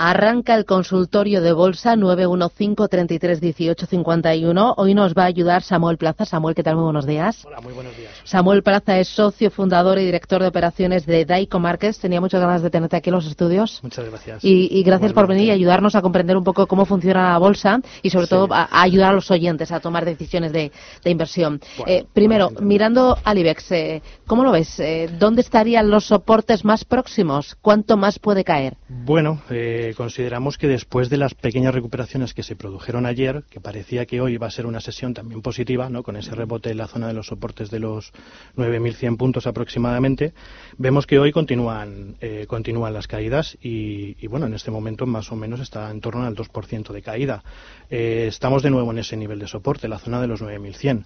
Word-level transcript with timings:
Arranca 0.00 0.54
el 0.54 0.64
consultorio 0.64 1.42
de 1.42 1.52
bolsa 1.52 1.96
915-3318-51. 1.96 4.74
Hoy 4.76 4.94
nos 4.94 5.12
va 5.12 5.24
a 5.24 5.26
ayudar 5.26 5.64
Samuel 5.64 5.98
Plaza. 5.98 6.24
Samuel, 6.24 6.54
¿qué 6.54 6.62
tal? 6.62 6.76
Muy 6.76 6.84
buenos 6.84 7.04
días. 7.04 7.44
Hola, 7.44 7.60
muy 7.60 7.72
buenos 7.72 7.96
días. 7.96 8.07
Samuel 8.28 8.62
Plaza 8.62 8.98
es 8.98 9.08
socio, 9.08 9.50
fundador 9.50 9.98
y 9.98 10.04
director 10.04 10.42
de 10.42 10.48
operaciones 10.48 11.06
de 11.06 11.24
Daico 11.24 11.58
Markets. 11.60 11.98
Tenía 11.98 12.20
muchas 12.20 12.42
ganas 12.42 12.60
de 12.60 12.68
tenerte 12.68 12.94
aquí 12.94 13.08
en 13.08 13.14
los 13.14 13.26
estudios. 13.26 13.80
Muchas 13.82 14.04
gracias. 14.04 14.44
Y, 14.44 14.82
gracias 14.82 15.14
por 15.14 15.26
venir 15.26 15.46
y 15.46 15.50
ayudarnos 15.50 15.94
a 15.94 16.02
comprender 16.02 16.36
un 16.36 16.44
poco 16.44 16.66
cómo 16.66 16.84
funciona 16.84 17.32
la 17.32 17.38
bolsa 17.38 17.80
y 18.02 18.10
sobre 18.10 18.26
todo 18.26 18.46
a, 18.50 18.68
ayudar 18.82 19.12
a 19.12 19.14
los 19.14 19.30
oyentes 19.30 19.72
a 19.72 19.80
tomar 19.80 20.04
decisiones 20.04 20.52
de, 20.52 20.70
inversión. 21.06 21.58
Eh, 21.86 22.04
primero, 22.12 22.50
mirando 22.60 23.16
al 23.24 23.38
IBEX, 23.38 23.72
eh, 23.72 24.02
¿cómo 24.26 24.44
lo 24.44 24.52
ves? 24.52 24.78
Eh, 24.78 25.08
¿Dónde 25.18 25.40
estarían 25.40 25.88
los 25.88 26.04
soportes 26.04 26.66
más 26.66 26.84
próximos? 26.84 27.56
¿Cuánto 27.62 27.96
más 27.96 28.18
puede 28.18 28.44
caer? 28.44 28.76
Bueno, 28.90 29.40
eh, 29.48 29.94
consideramos 29.96 30.58
que 30.58 30.68
después 30.68 31.08
de 31.08 31.16
las 31.16 31.32
pequeñas 31.32 31.72
recuperaciones 31.72 32.34
que 32.34 32.42
se 32.42 32.56
produjeron 32.56 33.06
ayer, 33.06 33.44
que 33.48 33.58
parecía 33.58 34.04
que 34.04 34.20
hoy 34.20 34.34
iba 34.34 34.46
a 34.46 34.50
ser 34.50 34.66
una 34.66 34.80
sesión 34.80 35.14
también 35.14 35.40
positiva, 35.40 35.88
¿no? 35.88 36.02
con 36.02 36.16
ese 36.16 36.34
rebote 36.34 36.70
en 36.70 36.76
la 36.76 36.88
zona 36.88 37.06
de 37.06 37.14
los 37.14 37.28
soportes 37.28 37.70
de 37.70 37.78
los 37.78 38.12
9.100 38.56 39.16
puntos 39.16 39.46
aproximadamente, 39.46 40.32
vemos 40.76 41.06
que 41.06 41.18
hoy 41.18 41.32
continúan, 41.32 42.16
eh, 42.20 42.46
continúan 42.48 42.92
las 42.92 43.06
caídas 43.06 43.56
y, 43.62 44.26
bueno, 44.26 44.46
en 44.46 44.54
este 44.54 44.70
momento 44.70 45.06
más 45.06 45.30
o 45.32 45.36
menos 45.36 45.60
está 45.60 45.90
en 45.90 46.00
torno 46.00 46.24
al 46.24 46.34
2% 46.34 46.92
de 46.92 47.02
caída. 47.02 47.42
Eh, 47.88 48.26
estamos 48.28 48.62
de 48.62 48.70
nuevo 48.70 48.90
en 48.90 48.98
ese 48.98 49.16
nivel 49.16 49.38
de 49.38 49.46
soporte, 49.46 49.88
la 49.88 49.98
zona 49.98 50.20
de 50.20 50.26
los 50.26 50.42
9.100. 50.42 51.04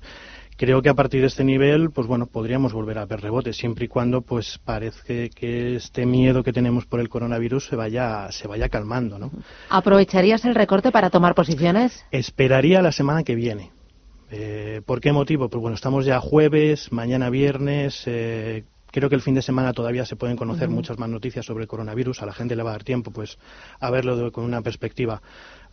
Creo 0.56 0.82
que 0.82 0.88
a 0.88 0.94
partir 0.94 1.22
de 1.22 1.26
este 1.26 1.44
nivel, 1.44 1.90
pues 1.90 2.06
bueno, 2.06 2.26
podríamos 2.26 2.72
volver 2.72 2.98
a 2.98 3.06
ver 3.06 3.20
rebotes, 3.20 3.56
siempre 3.56 3.86
y 3.86 3.88
cuando 3.88 4.20
pues 4.20 4.60
parece 4.64 5.30
que 5.30 5.76
este 5.76 6.06
miedo 6.06 6.42
que 6.42 6.52
tenemos 6.52 6.84
por 6.84 7.00
el 7.00 7.08
coronavirus 7.08 7.66
se 7.66 7.76
vaya, 7.76 8.30
se 8.30 8.46
vaya 8.48 8.68
calmando, 8.68 9.18
¿no? 9.18 9.30
¿Aprovecharías 9.70 10.44
el 10.44 10.54
recorte 10.54 10.92
para 10.92 11.10
tomar 11.10 11.34
posiciones? 11.34 12.04
Esperaría 12.10 12.82
la 12.82 12.92
semana 12.92 13.24
que 13.24 13.34
viene. 13.34 13.70
Eh, 14.34 14.80
¿Por 14.86 15.02
qué 15.02 15.12
motivo? 15.12 15.50
Pues 15.50 15.61
bueno, 15.61 15.75
estamos 15.75 16.06
ya 16.06 16.19
jueves, 16.19 16.91
mañana 16.91 17.28
viernes, 17.28 18.02
eh, 18.06 18.64
Creo 18.92 19.08
que 19.08 19.14
el 19.14 19.22
fin 19.22 19.34
de 19.34 19.41
semana 19.41 19.72
todavía 19.72 20.05
se 20.05 20.16
pueden 20.16 20.36
conocer 20.36 20.69
muchas 20.69 20.98
más 20.98 21.08
noticias 21.08 21.47
sobre 21.47 21.62
el 21.62 21.69
coronavirus. 21.69 22.20
A 22.20 22.27
la 22.27 22.34
gente 22.34 22.55
le 22.55 22.62
va 22.62 22.70
a 22.70 22.72
dar 22.75 22.84
tiempo 22.84 23.10
pues 23.10 23.38
a 23.80 23.91
verlo 23.91 24.30
con 24.33 24.44
una 24.44 24.60
perspectiva 24.60 25.22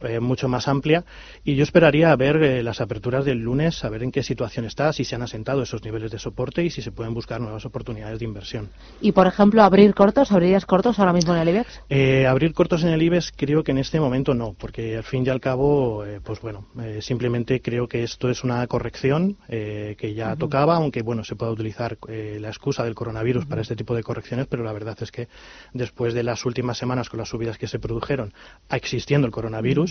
eh, 0.02 0.20
mucho 0.20 0.48
más 0.48 0.68
amplia. 0.68 1.04
Y 1.44 1.56
yo 1.56 1.64
esperaría 1.64 2.12
a 2.12 2.16
ver 2.16 2.38
eh, 2.38 2.64
las 2.64 2.82
aperturas 2.82 3.26
del 3.26 3.40
lunes, 3.40 3.84
a 3.84 3.90
ver 3.90 4.04
en 4.04 4.12
qué 4.12 4.24
situación 4.24 4.66
está, 4.66 4.94
si 4.94 5.04
se 5.04 5.16
han 5.16 5.22
asentado 5.22 5.62
esos 5.64 5.84
niveles 5.84 6.12
de 6.12 6.20
soporte 6.20 6.64
y 6.64 6.70
si 6.70 6.82
se 6.82 6.92
pueden 6.92 7.14
buscar 7.14 7.42
nuevas 7.42 7.66
oportunidades 7.66 8.20
de 8.20 8.26
inversión. 8.26 8.70
Y, 9.02 9.12
por 9.12 9.28
ejemplo, 9.28 9.62
abrir 9.62 9.94
cortos, 9.94 10.32
¿abrirías 10.32 10.66
cortos 10.66 11.00
ahora 11.00 11.14
mismo 11.14 11.36
en 11.36 11.42
el 11.42 11.50
IBEX? 11.50 11.82
Eh, 11.90 12.26
abrir 12.26 12.54
cortos 12.54 12.84
en 12.84 12.90
el 12.90 13.02
IBEX 13.02 13.32
creo 13.36 13.64
que 13.64 13.72
en 13.72 13.80
este 13.80 14.00
momento 14.00 14.34
no, 14.34 14.54
porque 14.54 14.98
al 14.98 15.04
fin 15.04 15.26
y 15.26 15.30
al 15.30 15.42
cabo, 15.42 16.04
pues 16.24 16.40
bueno, 16.42 16.68
simplemente 17.02 17.62
creo 17.62 17.88
que 17.88 18.04
esto 18.04 18.30
es 18.30 18.44
una 18.44 18.66
corrección 18.68 19.38
que 19.48 20.14
ya 20.16 20.36
tocaba, 20.36 20.78
aunque 20.78 21.02
bueno, 21.02 21.24
se 21.24 21.36
pueda 21.36 21.52
utilizar 21.52 21.98
la 22.08 22.48
excusa 22.48 22.84
del 22.84 22.96
coronavirus 22.96 23.10
coronavirus 23.10 23.48
para 23.48 23.62
este 23.62 23.76
tipo 23.76 23.96
de 23.96 24.04
correcciones, 24.04 24.46
pero 24.48 24.64
la 24.64 24.72
verdad 24.72 24.96
es 25.02 25.12
que 25.12 25.28
después 25.74 26.14
de 26.14 26.22
las 26.22 26.46
últimas 26.46 26.78
semanas 26.78 27.10
con 27.10 27.18
las 27.18 27.30
subidas 27.30 27.58
que 27.58 27.68
se 27.68 27.80
produjeron, 27.80 28.34
existiendo 28.70 29.26
el 29.26 29.34
coronavirus, 29.34 29.89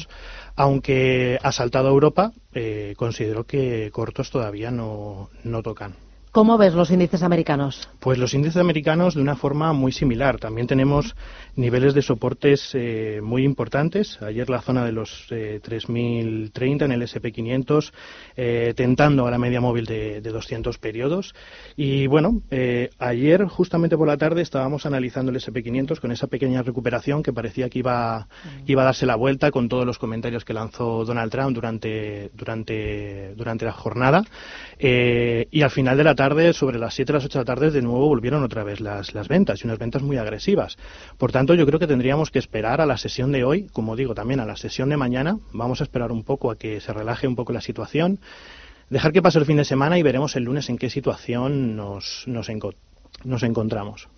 aunque 0.56 1.38
ha 1.42 1.52
saltado 1.52 1.88
a 1.88 1.92
Europa, 1.92 2.32
eh, 2.52 2.94
considero 2.96 3.44
que 3.44 3.90
cortos 3.92 4.30
todavía 4.30 4.70
no, 4.70 5.30
no 5.44 5.62
tocan. 5.62 5.94
¿Cómo 6.38 6.56
ves 6.56 6.72
los 6.72 6.92
índices 6.92 7.24
americanos? 7.24 7.88
Pues 7.98 8.16
los 8.16 8.32
índices 8.32 8.58
americanos 8.58 9.16
de 9.16 9.20
una 9.22 9.34
forma 9.34 9.72
muy 9.72 9.90
similar. 9.90 10.38
También 10.38 10.68
tenemos 10.68 11.16
niveles 11.56 11.94
de 11.94 12.02
soportes 12.02 12.70
eh, 12.74 13.18
muy 13.20 13.42
importantes. 13.42 14.22
Ayer 14.22 14.48
la 14.48 14.60
zona 14.60 14.84
de 14.84 14.92
los 14.92 15.26
eh, 15.30 15.60
3.030 15.60 16.84
en 16.84 16.92
el 16.92 17.02
SP500, 17.02 17.92
eh, 18.36 18.72
tentando 18.76 19.26
a 19.26 19.32
la 19.32 19.38
media 19.38 19.60
móvil 19.60 19.84
de, 19.86 20.20
200 20.20 20.78
periodos. 20.78 21.34
Y 21.74 22.06
bueno, 22.06 22.40
eh, 22.52 22.90
ayer 23.00 23.46
justamente 23.46 23.96
por 23.96 24.06
la 24.06 24.16
tarde 24.16 24.42
estábamos 24.42 24.86
analizando 24.86 25.32
el 25.32 25.38
SP500 25.38 25.98
con 25.98 26.12
esa 26.12 26.28
pequeña 26.28 26.62
recuperación 26.62 27.24
que 27.24 27.32
parecía 27.32 27.68
que 27.68 27.80
iba, 27.80 28.28
iba 28.64 28.82
a 28.82 28.84
darse 28.84 29.06
la 29.06 29.16
vuelta 29.16 29.50
con 29.50 29.68
todos 29.68 29.84
los 29.84 29.98
comentarios 29.98 30.44
que 30.44 30.54
lanzó 30.54 31.04
Donald 31.04 31.32
Trump 31.32 31.52
durante, 31.52 32.30
durante, 32.32 33.34
durante 33.34 33.64
la 33.64 33.72
jornada. 33.72 34.22
y 34.78 35.62
al 35.62 35.70
final 35.70 35.96
de 35.96 36.04
la 36.04 36.14
tarde, 36.14 36.27
sobre 36.52 36.78
las 36.78 36.94
7 36.94 37.12
las 37.12 37.24
8 37.24 37.38
de 37.38 37.42
la 37.42 37.44
tarde, 37.46 37.70
de 37.70 37.80
nuevo 37.80 38.06
volvieron 38.06 38.44
otra 38.44 38.64
vez 38.64 38.80
las, 38.80 39.14
las 39.14 39.28
ventas 39.28 39.62
y 39.62 39.66
unas 39.66 39.78
ventas 39.78 40.02
muy 40.02 40.18
agresivas. 40.18 40.76
Por 41.16 41.32
tanto, 41.32 41.54
yo 41.54 41.64
creo 41.64 41.78
que 41.78 41.86
tendríamos 41.86 42.30
que 42.30 42.38
esperar 42.38 42.80
a 42.80 42.86
la 42.86 42.98
sesión 42.98 43.32
de 43.32 43.44
hoy, 43.44 43.66
como 43.72 43.96
digo, 43.96 44.14
también 44.14 44.40
a 44.40 44.46
la 44.46 44.56
sesión 44.56 44.90
de 44.90 44.96
mañana. 44.96 45.38
Vamos 45.52 45.80
a 45.80 45.84
esperar 45.84 46.12
un 46.12 46.24
poco 46.24 46.50
a 46.50 46.56
que 46.56 46.80
se 46.80 46.92
relaje 46.92 47.26
un 47.26 47.34
poco 47.34 47.52
la 47.52 47.62
situación, 47.62 48.20
dejar 48.90 49.12
que 49.12 49.22
pase 49.22 49.38
el 49.38 49.46
fin 49.46 49.56
de 49.56 49.64
semana 49.64 49.98
y 49.98 50.02
veremos 50.02 50.36
el 50.36 50.44
lunes 50.44 50.68
en 50.68 50.76
qué 50.76 50.90
situación 50.90 51.76
nos, 51.76 52.24
nos, 52.26 52.48
nos 53.24 53.42
encontramos. 53.42 54.08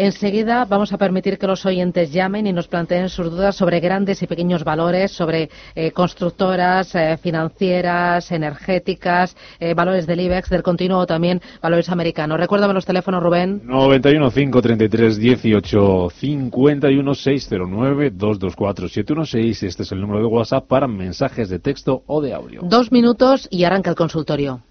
Enseguida 0.00 0.64
vamos 0.64 0.92
a 0.92 0.96
permitir 0.96 1.38
que 1.38 1.48
los 1.48 1.66
oyentes 1.66 2.12
llamen 2.12 2.46
y 2.46 2.52
nos 2.52 2.68
planteen 2.68 3.08
sus 3.08 3.32
dudas 3.32 3.56
sobre 3.56 3.80
grandes 3.80 4.22
y 4.22 4.28
pequeños 4.28 4.62
valores, 4.62 5.10
sobre 5.10 5.50
eh, 5.74 5.90
constructoras, 5.90 6.94
eh, 6.94 7.18
financieras, 7.20 8.30
energéticas, 8.30 9.36
eh, 9.58 9.74
valores 9.74 10.06
del 10.06 10.20
IBEX, 10.20 10.50
del 10.50 10.62
continuo 10.62 11.04
también 11.04 11.40
valores 11.60 11.88
americanos. 11.88 12.38
Recuérdame 12.38 12.74
los 12.74 12.86
teléfonos, 12.86 13.20
Rubén. 13.20 13.62
91 13.64 14.30
533 14.30 15.18
18 15.18 16.10
51 16.10 17.14
609 17.14 18.10
224 18.10 18.88
716. 18.88 19.62
Este 19.64 19.82
es 19.82 19.90
el 19.90 20.00
número 20.00 20.20
de 20.20 20.26
WhatsApp 20.26 20.64
para 20.68 20.86
mensajes 20.86 21.48
de 21.48 21.58
texto 21.58 22.04
o 22.06 22.20
de 22.20 22.34
audio. 22.34 22.60
Dos 22.62 22.92
minutos 22.92 23.48
y 23.50 23.64
arranca 23.64 23.90
el 23.90 23.96
consultorio. 23.96 24.62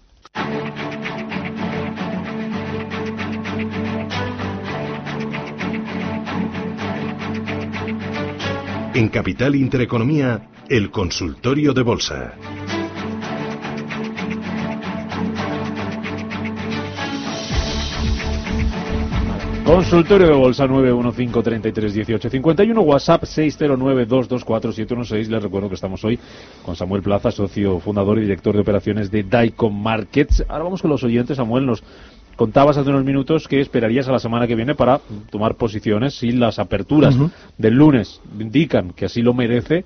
En 8.94 9.08
Capital 9.08 9.54
Intereconomía, 9.54 10.48
el 10.68 10.90
consultorio 10.90 11.74
de 11.74 11.82
bolsa. 11.82 12.34
Consultorio 19.68 20.28
de 20.28 20.32
Bolsa 20.32 20.64
915331851, 20.66 22.82
WhatsApp 22.82 23.24
609224716. 23.24 25.28
Les 25.28 25.42
recuerdo 25.42 25.68
que 25.68 25.74
estamos 25.74 26.02
hoy 26.06 26.18
con 26.64 26.74
Samuel 26.74 27.02
Plaza, 27.02 27.30
socio 27.30 27.78
fundador 27.78 28.16
y 28.16 28.22
director 28.22 28.54
de 28.54 28.62
operaciones 28.62 29.10
de 29.10 29.24
Daicom 29.24 29.78
Markets. 29.78 30.42
Ahora 30.48 30.64
vamos 30.64 30.80
con 30.80 30.90
los 30.90 31.04
oyentes. 31.04 31.36
Samuel, 31.36 31.66
nos 31.66 31.84
contabas 32.38 32.78
hace 32.78 32.88
unos 32.88 33.04
minutos 33.04 33.48
que 33.48 33.60
esperarías 33.60 34.06
a 34.06 34.12
la 34.12 34.20
semana 34.20 34.46
que 34.46 34.54
viene 34.54 34.76
para 34.76 35.00
tomar 35.28 35.56
posiciones 35.56 36.14
si 36.14 36.30
las 36.30 36.60
aperturas 36.60 37.16
del 37.58 37.74
lunes 37.74 38.20
indican 38.38 38.92
que 38.92 39.06
así 39.06 39.20
lo 39.22 39.34
merece. 39.34 39.84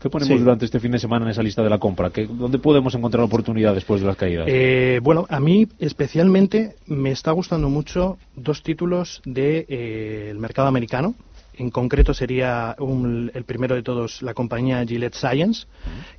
¿Qué 0.00 0.08
ponemos 0.08 0.40
durante 0.40 0.64
este 0.64 0.80
fin 0.80 0.92
de 0.92 0.98
semana 0.98 1.26
en 1.26 1.32
esa 1.32 1.42
lista 1.42 1.62
de 1.62 1.68
la 1.68 1.76
compra? 1.76 2.10
¿Dónde 2.30 2.58
podemos 2.58 2.94
encontrar 2.94 3.22
oportunidad 3.22 3.74
después 3.74 4.00
de 4.00 4.06
las 4.06 4.16
caídas? 4.16 4.46
Eh, 4.48 4.98
bueno, 5.02 5.26
a 5.28 5.40
mí 5.40 5.68
especialmente 5.78 6.76
me 6.86 7.10
está 7.10 7.32
gustando 7.32 7.68
mucho 7.68 8.16
dos 8.34 8.62
títulos 8.62 9.20
del 9.26 9.34
de, 9.34 9.66
eh, 9.68 10.34
mercado 10.38 10.68
americano 10.68 11.14
en 11.60 11.70
concreto 11.70 12.14
sería 12.14 12.74
el 12.78 13.44
primero 13.44 13.74
de 13.74 13.82
todos 13.82 14.22
la 14.22 14.32
compañía 14.32 14.82
Gillette 14.86 15.14
Science. 15.14 15.66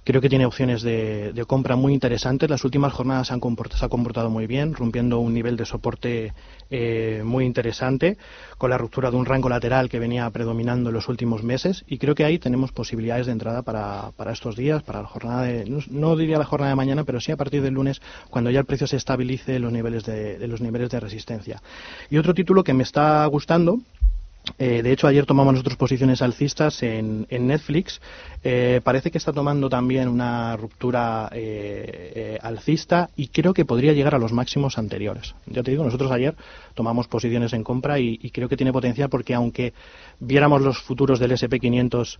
Creo 0.04 0.22
que 0.22 0.30
tiene 0.30 0.46
opciones 0.46 0.84
de, 0.84 1.34
compra 1.48 1.76
muy 1.76 1.94
interesantes. 1.96 2.48
Las 2.48 2.64
últimas 2.64 2.94
jornadas 2.94 3.28
se, 3.28 3.34
han 3.34 3.40
comportado, 3.40 3.80
se 3.80 3.86
ha 3.86 3.90
comportado 3.90 4.30
muy 4.30 4.46
bien, 4.46 4.76
rompiendo 4.76 5.18
un 5.18 5.34
nivel 5.34 5.58
de 5.58 5.66
soporte 5.66 6.34
eh, 6.70 7.24
muy 7.26 7.46
interesante, 7.46 8.20
con 8.60 8.70
la 8.70 8.78
ruptura 8.78 9.10
de 9.10 9.18
un 9.18 9.26
rango 9.26 9.50
lateral 9.50 9.90
que 9.90 9.98
venía 9.98 10.30
predominando 10.30 10.90
en 10.90 10.94
los 10.94 11.10
últimos 11.10 11.42
meses. 11.42 11.86
Y 11.88 11.98
creo 11.98 12.14
que 12.14 12.24
ahí 12.24 12.38
tenemos 12.38 12.72
posibilidades 12.72 13.26
de 13.26 13.32
entrada 13.32 13.64
para, 13.64 14.12
estos 14.32 14.56
días, 14.56 14.84
para 14.84 15.02
la 15.02 15.08
jornada 15.08 15.42
de, 15.42 15.66
no, 15.90 16.16
diría 16.16 16.38
la 16.38 16.46
jornada 16.46 16.70
de 16.70 16.76
mañana, 16.76 17.04
pero 17.04 17.20
sí 17.20 17.32
a 17.32 17.38
partir 17.38 17.64
del 17.64 17.74
lunes, 17.74 18.00
cuando 18.30 18.52
ya 18.52 18.60
el 18.60 18.66
precio 18.66 18.86
se 18.86 18.98
estabilice 18.98 19.58
los 19.58 19.74
niveles 19.74 20.04
de 20.06 20.48
los 20.48 20.62
niveles 20.62 20.92
de 20.92 21.00
resistencia. 21.00 21.64
Y 22.12 22.18
otro 22.18 22.36
título 22.36 22.64
que 22.64 22.76
me 22.76 22.84
está 22.84 23.26
gustando 23.26 23.80
eh, 24.58 24.82
de 24.82 24.92
hecho, 24.92 25.08
ayer 25.08 25.26
tomamos 25.26 25.54
nosotros 25.54 25.78
posiciones 25.78 26.22
alcistas 26.22 26.82
en, 26.84 27.28
Netflix. 27.30 28.02
Eh, 28.44 28.82
parece 28.84 29.12
que 29.12 29.18
está 29.18 29.32
tomando 29.32 29.70
también 29.70 30.08
una 30.08 30.58
ruptura 30.58 31.30
eh, 31.32 32.38
alcista 32.42 33.10
y 33.16 33.28
creo 33.28 33.54
que 33.54 33.66
podría 33.66 33.94
llegar 33.94 34.16
a 34.16 34.20
los 34.20 34.34
máximos 34.34 34.78
anteriores. 34.78 35.36
Ya 35.46 35.62
te 35.64 35.72
digo, 35.72 35.84
nosotros 35.84 36.12
ayer 36.12 36.36
tomamos 36.74 37.08
posiciones 37.08 37.54
en 37.54 37.64
compra 37.64 38.00
y, 38.00 38.18
creo 38.32 38.48
que 38.50 38.58
tiene 38.58 38.72
potencial 38.72 39.10
porque 39.10 39.34
aunque 39.34 39.74
viéramos 40.20 40.62
los 40.62 40.80
futuros 40.80 41.20
del 41.20 41.32
SP500 41.32 42.18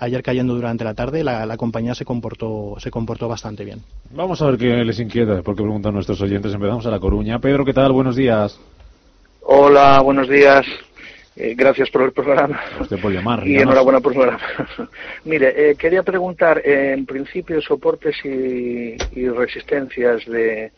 ayer 0.00 0.22
cayendo 0.22 0.54
durante 0.54 0.84
la 0.84 0.94
tarde, 0.94 1.22
la, 1.22 1.46
la, 1.46 1.56
compañía 1.56 1.94
se 1.94 2.04
comportó, 2.04 2.74
se 2.78 2.90
comportó 2.90 3.28
bastante 3.28 3.64
bien. 3.64 3.82
Vamos 4.10 4.42
a 4.42 4.46
ver 4.46 4.58
qué 4.58 4.84
les 4.84 4.98
inquieta, 5.00 5.42
porque 5.42 5.62
preguntan 5.62 5.94
nuestros 5.94 6.20
oyentes. 6.20 6.52
Empezamos 6.52 6.86
a 6.86 6.90
La 6.90 6.98
Coruña. 6.98 7.38
Pedro, 7.38 7.64
¿qué 7.64 7.72
tal? 7.72 7.92
Buenos 7.92 8.16
días. 8.16 8.58
Hola, 9.42 10.00
buenos 10.02 10.28
días. 10.28 10.66
Eh, 11.40 11.54
gracias 11.56 11.88
por 11.90 12.02
el 12.02 12.10
programa. 12.10 12.60
Usted 12.80 13.00
por 13.00 13.12
llamar. 13.12 13.46
Y 13.46 13.58
enhorabuena 13.58 14.00
por 14.00 14.12
el 14.12 14.18
programa. 14.18 14.40
Mire, 15.24 15.70
eh, 15.70 15.76
quería 15.76 16.02
preguntar, 16.02 16.60
en 16.64 17.06
principio, 17.06 17.60
soportes 17.62 18.16
y, 18.24 18.96
resistencias 19.28 20.26
de, 20.26 20.72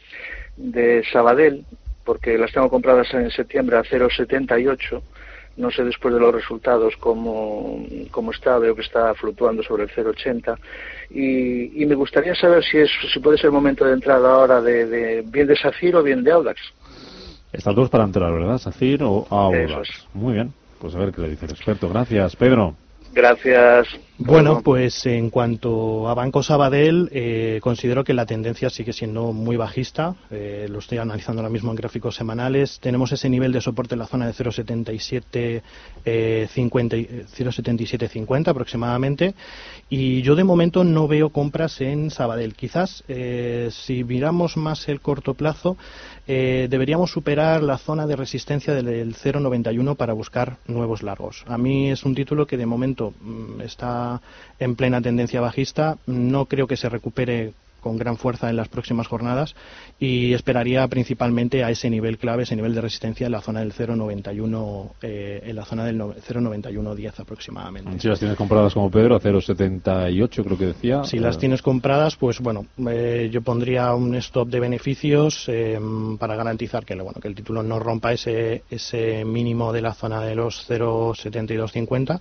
de 0.58 1.02
Sabadell, 1.10 1.64
porque 2.04 2.36
las 2.36 2.52
tengo 2.52 2.68
compradas 2.68 3.12
en 3.14 3.30
septiembre 3.30 3.78
a 3.78 3.82
0,78 3.84 5.00
no 5.56 5.70
sé 5.70 5.84
después 5.84 6.14
de 6.14 6.20
los 6.20 6.34
resultados 6.34 6.94
cómo, 6.98 7.84
cómo 8.10 8.30
está, 8.30 8.58
veo 8.58 8.74
que 8.74 8.82
está 8.82 9.14
fluctuando 9.14 9.62
sobre 9.62 9.82
el 9.82 9.90
0,80 9.90 10.56
y, 11.10 11.82
y, 11.82 11.86
me 11.86 11.94
gustaría 11.96 12.34
saber 12.34 12.64
si, 12.64 12.78
es, 12.78 12.90
si 13.12 13.18
puede 13.18 13.36
ser 13.36 13.50
momento 13.50 13.84
de 13.84 13.92
entrada 13.92 14.32
ahora 14.32 14.60
de, 14.62 15.22
bien 15.26 15.46
de 15.46 15.56
SACIR 15.56 15.96
o 15.96 16.02
bien 16.02 16.22
de 16.22 16.32
Audax. 16.32 16.60
Estas 17.52 17.74
dos 17.74 17.90
para 17.90 18.04
entrar, 18.04 18.32
¿verdad? 18.32 18.58
SACIR 18.58 19.02
o 19.02 19.26
Audax. 19.28 20.06
Muy 20.14 20.34
bien, 20.34 20.52
pues 20.78 20.94
a 20.94 20.98
ver 20.98 21.12
qué 21.12 21.22
le 21.22 21.30
dice 21.30 21.46
el 21.46 21.52
experto. 21.52 21.88
Gracias, 21.88 22.36
Pedro. 22.36 22.76
Gracias. 23.12 23.88
Bueno, 24.22 24.60
pues 24.62 25.06
en 25.06 25.30
cuanto 25.30 26.06
a 26.06 26.12
Banco 26.12 26.42
Sabadell, 26.42 27.08
eh, 27.10 27.58
considero 27.62 28.04
que 28.04 28.12
la 28.12 28.26
tendencia 28.26 28.68
sigue 28.68 28.92
siendo 28.92 29.32
muy 29.32 29.56
bajista. 29.56 30.14
Eh, 30.30 30.66
lo 30.68 30.80
estoy 30.80 30.98
analizando 30.98 31.40
ahora 31.40 31.50
mismo 31.50 31.70
en 31.70 31.76
gráficos 31.76 32.16
semanales. 32.16 32.80
Tenemos 32.80 33.12
ese 33.12 33.30
nivel 33.30 33.50
de 33.50 33.62
soporte 33.62 33.94
en 33.94 34.00
la 34.00 34.06
zona 34.06 34.26
de 34.26 34.34
0,7750 34.34 35.62
eh, 36.04 36.46
0,7750 36.54 38.48
aproximadamente. 38.48 39.34
Y 39.88 40.20
yo 40.20 40.34
de 40.34 40.44
momento 40.44 40.84
no 40.84 41.08
veo 41.08 41.30
compras 41.30 41.80
en 41.80 42.10
Sabadell. 42.10 42.54
Quizás 42.54 43.02
si 43.70 44.04
miramos 44.04 44.58
más 44.58 44.86
el 44.90 45.00
corto 45.00 45.32
plazo, 45.32 45.78
deberíamos 46.26 47.10
superar 47.10 47.62
la 47.62 47.78
zona 47.78 48.06
de 48.06 48.16
resistencia 48.16 48.74
del 48.74 49.14
0,91 49.16 49.96
para 49.96 50.12
buscar 50.12 50.58
nuevos 50.66 51.02
largos. 51.02 51.42
A 51.48 51.56
mí 51.56 51.90
es 51.90 52.04
un 52.04 52.14
título 52.14 52.46
que 52.46 52.58
de 52.58 52.66
momento 52.66 53.14
mm, 53.20 53.62
en 54.58 54.76
plena 54.76 55.00
tendencia 55.00 55.40
bajista. 55.40 55.98
No 56.06 56.46
creo 56.46 56.66
que 56.66 56.76
se 56.76 56.88
recupere 56.88 57.52
con 57.80 57.96
gran 57.96 58.16
fuerza 58.16 58.48
en 58.50 58.56
las 58.56 58.68
próximas 58.68 59.08
jornadas 59.08 59.54
y 59.98 60.32
esperaría 60.32 60.86
principalmente 60.88 61.64
a 61.64 61.70
ese 61.70 61.90
nivel 61.90 62.18
clave, 62.18 62.44
ese 62.44 62.56
nivel 62.56 62.74
de 62.74 62.80
resistencia 62.82 63.26
en 63.26 63.32
la 63.32 63.40
zona 63.40 63.60
del 63.60 63.72
0,91 63.72 64.90
eh, 65.02 65.42
en 65.44 65.56
la 65.56 65.64
zona 65.64 65.84
del 65.84 65.98
0,9110 66.00 67.20
aproximadamente. 67.20 67.98
Si 67.98 68.08
las 68.08 68.18
tienes 68.18 68.36
compradas 68.36 68.74
como 68.74 68.90
Pedro 68.90 69.16
a 69.16 69.20
0,78 69.20 70.44
creo 70.44 70.58
que 70.58 70.66
decía. 70.66 71.04
Si 71.04 71.18
las 71.18 71.36
eh, 71.36 71.40
tienes 71.40 71.62
compradas, 71.62 72.16
pues 72.16 72.40
bueno, 72.40 72.66
eh, 72.88 73.28
yo 73.32 73.42
pondría 73.42 73.92
un 73.94 74.14
stop 74.16 74.48
de 74.48 74.60
beneficios 74.60 75.50
para 76.18 76.36
garantizar 76.36 76.84
que 76.84 76.94
bueno 76.94 77.20
que 77.20 77.28
el 77.28 77.34
título 77.34 77.62
no 77.62 77.78
rompa 77.78 78.12
ese 78.12 78.64
ese 78.70 79.24
mínimo 79.24 79.72
de 79.72 79.80
la 79.80 79.94
zona 79.94 80.20
de 80.20 80.34
los 80.34 80.68
0,7250 80.68 82.20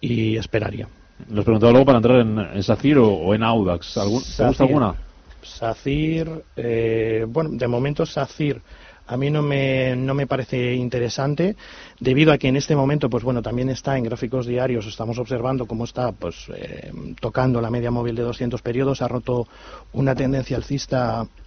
y 0.00 0.36
esperaría. 0.36 0.88
Los 1.30 1.44
preguntaba 1.44 1.72
luego 1.72 1.86
para 1.86 1.98
entrar 1.98 2.20
en, 2.20 2.62
SACIR 2.62 2.98
o, 2.98 3.34
en 3.34 3.42
Audax. 3.42 3.96
¿Algún, 3.96 4.22
¿Te 4.22 4.46
gusta 4.46 4.64
alguna? 4.64 4.94
SACIR, 5.42 6.44
eh, 6.56 7.26
bueno, 7.28 7.50
de 7.52 7.68
momento 7.68 8.06
SACIR 8.06 8.60
a 9.06 9.16
mí 9.16 9.30
no 9.30 9.42
me, 9.42 9.96
no 9.96 10.14
me 10.14 10.26
parece 10.26 10.74
interesante 10.74 11.56
debido 11.98 12.32
a 12.32 12.38
que 12.38 12.48
en 12.48 12.56
este 12.56 12.76
momento 12.76 13.10
pues 13.10 13.24
bueno 13.24 13.42
también 13.42 13.68
está 13.68 13.98
en 13.98 14.04
gráficos 14.04 14.46
diarios 14.46 14.86
estamos 14.86 15.18
observando 15.18 15.66
cómo 15.66 15.84
está 15.84 16.12
pues 16.12 16.46
eh, 16.54 16.92
tocando 17.20 17.60
la 17.60 17.70
media 17.70 17.90
móvil 17.90 18.14
de 18.14 18.22
200 18.22 18.62
periodos 18.62 19.02
ha 19.02 19.08
roto 19.08 19.48
una 19.92 20.14
tendencia 20.14 20.56
alcista 20.56 21.26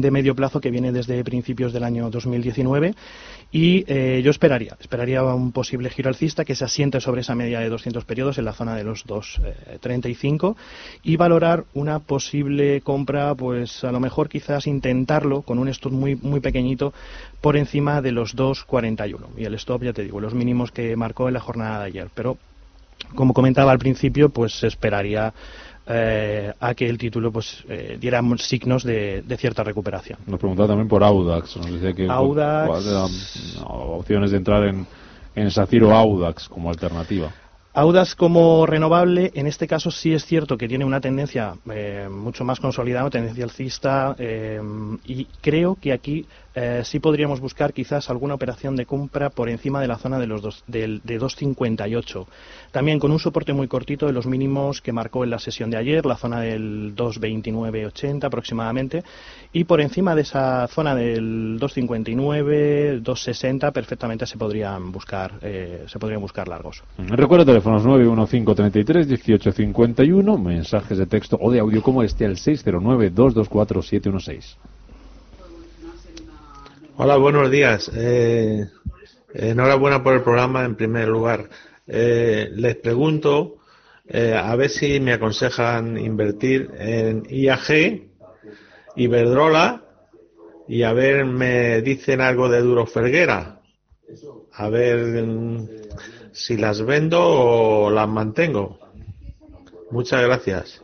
de 0.00 0.10
medio 0.10 0.34
plazo 0.34 0.60
que 0.60 0.70
viene 0.70 0.92
desde 0.92 1.22
principios 1.24 1.72
del 1.72 1.84
año 1.84 2.10
2019 2.10 2.94
y 3.52 3.84
eh, 3.86 4.20
yo 4.24 4.30
esperaría, 4.30 4.76
esperaría 4.80 5.22
un 5.22 5.52
posible 5.52 5.90
giro 5.90 6.08
alcista 6.08 6.44
que 6.44 6.54
se 6.54 6.64
asiente 6.64 7.00
sobre 7.00 7.20
esa 7.20 7.34
media 7.34 7.60
de 7.60 7.68
200 7.68 8.04
periodos 8.04 8.38
en 8.38 8.44
la 8.44 8.52
zona 8.52 8.74
de 8.74 8.84
los 8.84 9.06
2.35 9.06 10.54
eh, 10.54 10.98
y 11.02 11.16
valorar 11.16 11.64
una 11.74 12.00
posible 12.00 12.80
compra, 12.80 13.34
pues 13.34 13.84
a 13.84 13.92
lo 13.92 14.00
mejor 14.00 14.28
quizás 14.28 14.66
intentarlo 14.66 15.42
con 15.42 15.58
un 15.58 15.68
stop 15.68 15.92
muy, 15.92 16.16
muy 16.16 16.40
pequeñito 16.40 16.92
por 17.40 17.56
encima 17.56 18.02
de 18.02 18.12
los 18.12 18.36
2.41. 18.36 19.18
Y 19.36 19.44
el 19.44 19.54
stop, 19.54 19.84
ya 19.84 19.92
te 19.92 20.02
digo, 20.02 20.20
los 20.20 20.34
mínimos 20.34 20.72
que 20.72 20.96
marcó 20.96 21.28
en 21.28 21.34
la 21.34 21.40
jornada 21.40 21.80
de 21.80 21.86
ayer. 21.86 22.08
Pero, 22.14 22.38
como 23.14 23.34
comentaba 23.34 23.72
al 23.72 23.78
principio, 23.78 24.30
pues 24.30 24.64
esperaría 24.64 25.32
eh, 25.86 26.52
a 26.58 26.74
que 26.74 26.88
el 26.88 26.98
título 26.98 27.30
pues 27.30 27.64
eh, 27.68 27.96
diera 28.00 28.20
signos 28.38 28.82
de, 28.84 29.22
cierta 29.38 29.62
recuperación. 29.62 30.18
Nos 30.26 30.38
preguntaba 30.38 30.68
también 30.68 30.88
por 30.88 31.04
Audax, 31.04 31.56
nos 31.56 31.72
decía 31.72 31.92
que 31.92 32.08
Audax... 32.08 33.58
opciones 33.64 34.30
de 34.30 34.36
entrar 34.36 34.64
en, 34.64 34.86
en 35.34 35.50
SACIR 35.50 35.84
o 35.84 35.94
Audax 35.94 36.48
como 36.48 36.70
alternativa. 36.70 37.30
Audax 37.76 38.14
como 38.14 38.64
renovable, 38.64 39.32
en 39.34 39.46
este 39.46 39.66
caso 39.66 39.90
sí 39.90 40.14
es 40.14 40.24
cierto 40.24 40.56
que 40.56 40.66
tiene 40.66 40.86
una 40.86 40.98
tendencia 40.98 41.56
eh, 41.70 42.08
mucho 42.10 42.42
más 42.42 42.58
consolidada, 42.58 43.10
tendencia 43.10 43.44
alcista, 43.44 44.16
eh, 44.18 44.58
y 45.04 45.26
creo 45.42 45.76
que 45.78 45.92
aquí 45.92 46.24
eh, 46.56 46.80
sí 46.84 47.00
podríamos 47.00 47.38
buscar 47.38 47.74
quizás 47.74 48.08
alguna 48.08 48.32
operación 48.32 48.76
de 48.76 48.86
compra 48.86 49.28
por 49.28 49.50
encima 49.50 49.78
de 49.78 49.88
la 49.88 49.98
zona 49.98 50.18
de 50.18 50.26
los 50.26 50.40
dos, 50.40 50.64
de 50.66 50.88
2.58. 50.88 52.26
También 52.72 52.98
con 52.98 53.12
un 53.12 53.18
soporte 53.18 53.52
muy 53.52 53.68
cortito 53.68 54.06
de 54.06 54.14
los 54.14 54.26
mínimos 54.26 54.80
que 54.80 54.90
marcó 54.90 55.22
en 55.22 55.30
la 55.30 55.38
sesión 55.38 55.68
de 55.68 55.76
ayer, 55.76 56.06
la 56.06 56.16
zona 56.16 56.40
del 56.40 56.96
2.29.80 56.96 58.24
aproximadamente, 58.24 59.04
y 59.52 59.64
por 59.64 59.82
encima 59.82 60.14
de 60.14 60.22
esa 60.22 60.66
zona 60.68 60.94
del 60.94 61.60
2.59, 61.60 63.02
2.60 63.02 63.72
perfectamente 63.72 64.24
se 64.24 64.38
podrían 64.38 64.90
buscar, 64.90 65.38
se 65.40 65.98
podrían 65.98 66.22
buscar 66.22 66.48
largos. 66.48 66.82
Recuerdo 66.96 67.44
teléfonos 67.44 67.84
91533 67.84 69.08
1851, 69.08 70.38
mensajes 70.38 70.96
de 70.96 71.06
texto 71.06 71.36
o 71.38 71.50
de 71.50 71.60
audio 71.60 71.82
como 71.82 72.02
este 72.02 72.24
al 72.24 72.38
609 72.38 73.10
224 73.10 73.82
716. 73.82 74.75
Hola, 76.98 77.18
buenos 77.18 77.50
días. 77.50 77.90
Eh, 77.94 78.66
enhorabuena 79.34 80.02
por 80.02 80.14
el 80.14 80.22
programa 80.22 80.64
en 80.64 80.76
primer 80.76 81.08
lugar. 81.08 81.46
Eh, 81.86 82.48
les 82.54 82.76
pregunto 82.76 83.58
eh, 84.08 84.34
a 84.34 84.56
ver 84.56 84.70
si 84.70 84.98
me 84.98 85.12
aconsejan 85.12 85.98
invertir 85.98 86.70
en 86.78 87.24
IAG, 87.28 88.00
Iberdrola 88.96 89.82
y 90.68 90.84
a 90.84 90.94
ver 90.94 91.26
me 91.26 91.82
dicen 91.82 92.22
algo 92.22 92.48
de 92.48 92.62
Duro 92.62 92.86
Ferguera. 92.86 93.60
A 94.54 94.68
ver 94.70 95.68
si 96.32 96.56
las 96.56 96.80
vendo 96.80 97.20
o 97.22 97.90
las 97.90 98.08
mantengo. 98.08 98.78
Muchas 99.90 100.22
gracias. 100.22 100.80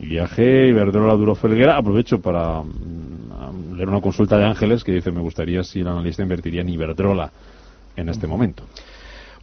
Viaje 0.00 0.66
Iberdrola 0.66 1.14
Duro 1.14 1.36
Felguera. 1.36 1.76
Aprovecho 1.76 2.20
para 2.20 2.62
mm, 2.62 3.11
leer 3.72 3.88
una 3.88 4.00
consulta 4.00 4.38
de 4.38 4.44
Ángeles 4.44 4.84
que 4.84 4.92
dice: 4.92 5.10
Me 5.10 5.20
gustaría 5.20 5.62
si 5.64 5.80
el 5.80 5.88
analista 5.88 6.22
invertiría 6.22 6.60
en 6.60 6.68
Iberdrola 6.68 7.30
en 7.96 8.08
este 8.08 8.26
momento. 8.26 8.64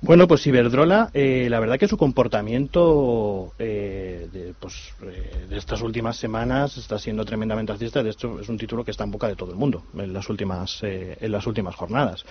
Bueno, 0.01 0.29
pues 0.29 0.47
Iberdrola, 0.47 1.09
eh, 1.13 1.47
la 1.49 1.59
verdad 1.59 1.77
que 1.77 1.89
su 1.89 1.97
comportamiento 1.97 3.51
eh, 3.59 4.29
de, 4.31 4.53
pues, 4.57 4.93
eh, 5.03 5.45
de, 5.49 5.57
estas 5.57 5.81
últimas 5.81 6.15
semanas 6.15 6.77
está 6.77 6.97
siendo 6.97 7.25
tremendamente 7.25 7.73
alcista. 7.73 8.01
De 8.01 8.11
hecho, 8.11 8.39
es 8.39 8.47
un 8.47 8.57
título 8.57 8.85
que 8.85 8.91
está 8.91 9.03
en 9.03 9.11
boca 9.11 9.27
de 9.27 9.35
todo 9.35 9.51
el 9.51 9.57
mundo 9.57 9.83
en 9.97 10.13
las 10.13 10.29
últimas, 10.29 10.79
en 10.83 11.31
las 11.31 11.45
últimas 11.45 11.75
jornadas. 11.75 12.23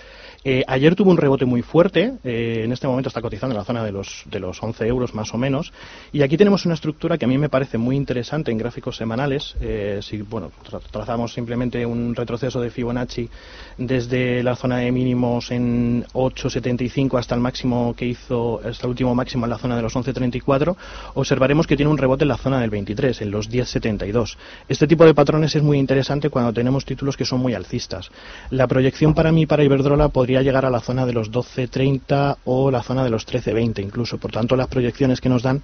ayer 0.65 0.95
tuvo 0.95 1.11
un 1.11 1.17
rebote 1.17 1.45
muy 1.45 1.61
fuerte. 1.61 2.13
en 2.23 2.71
este 2.71 2.87
momento 2.87 3.09
está 3.09 3.21
cotizando 3.21 3.53
en 3.53 3.59
la 3.59 3.65
zona 3.65 3.83
de 3.83 3.91
los, 3.91 4.23
de 4.25 4.39
los 4.39 4.61
11 4.63 4.87
euros 4.87 5.13
más 5.13 5.31
o 5.35 5.37
menos. 5.37 5.71
Y 6.11 6.23
aquí 6.23 6.37
tenemos 6.37 6.65
una 6.65 6.73
estructura 6.73 7.19
que 7.19 7.25
a 7.25 7.27
mí 7.27 7.37
me 7.37 7.49
parece 7.49 7.77
muy 7.77 7.95
interesante 7.95 8.51
en 8.51 8.57
gráficos 8.57 8.97
semanales. 8.97 9.55
si 10.01 10.23
bueno, 10.23 10.51
trazamos 10.91 11.33
simplemente 11.33 11.85
un 11.85 12.15
retroceso 12.15 12.61
de 12.61 12.71
Fibonacci 12.71 13.29
desde 13.77 14.41
la 14.41 14.55
zona 14.55 14.77
de 14.77 14.91
mínimos 14.91 15.51
en 15.51 16.03
8,75 16.13 17.19
hasta 17.19 17.35
el 17.35 17.41
máximo 17.41 17.58
que 17.95 18.05
hizo, 18.05 18.61
el 18.63 18.75
último 18.87 19.15
máximo 19.15 19.45
en 19.45 19.49
la 19.49 19.57
zona 19.57 19.75
de 19.75 19.81
los 19.81 19.95
11.34, 19.95 20.75
observaremos 21.15 21.67
que 21.67 21.75
tiene 21.75 21.91
un 21.91 21.97
rebote 21.97 22.23
en 22.23 22.29
la 22.29 22.37
zona 22.37 22.59
del 22.61 22.69
23, 22.69 23.21
en 23.21 23.31
los 23.31 23.49
10.72. 23.49 24.37
Este 24.67 24.87
tipo 24.87 25.05
de 25.05 25.13
patrones 25.13 25.55
es 25.55 25.63
muy 25.63 25.77
interesante 25.77 26.29
cuando 26.29 26.53
tenemos 26.53 26.85
títulos 26.85 27.17
que 27.17 27.25
son 27.25 27.39
muy 27.39 27.53
alcistas. 27.53 28.09
La 28.49 28.67
proyección 28.67 29.13
para 29.13 29.31
mí, 29.31 29.45
para 29.45 29.63
Iberdrola, 29.63 30.09
podría 30.09 30.41
llegar 30.41 30.65
a 30.65 30.69
la 30.69 30.79
zona 30.79 31.05
de 31.05 31.13
los 31.13 31.31
12.30 31.31 32.37
o 32.45 32.71
la 32.71 32.83
zona 32.83 33.03
de 33.03 33.09
los 33.09 33.27
13.20 33.27 33.83
incluso. 33.83 34.17
Por 34.17 34.31
tanto, 34.31 34.55
las 34.55 34.67
proyecciones 34.67 35.21
que 35.21 35.29
nos 35.29 35.43
dan 35.43 35.61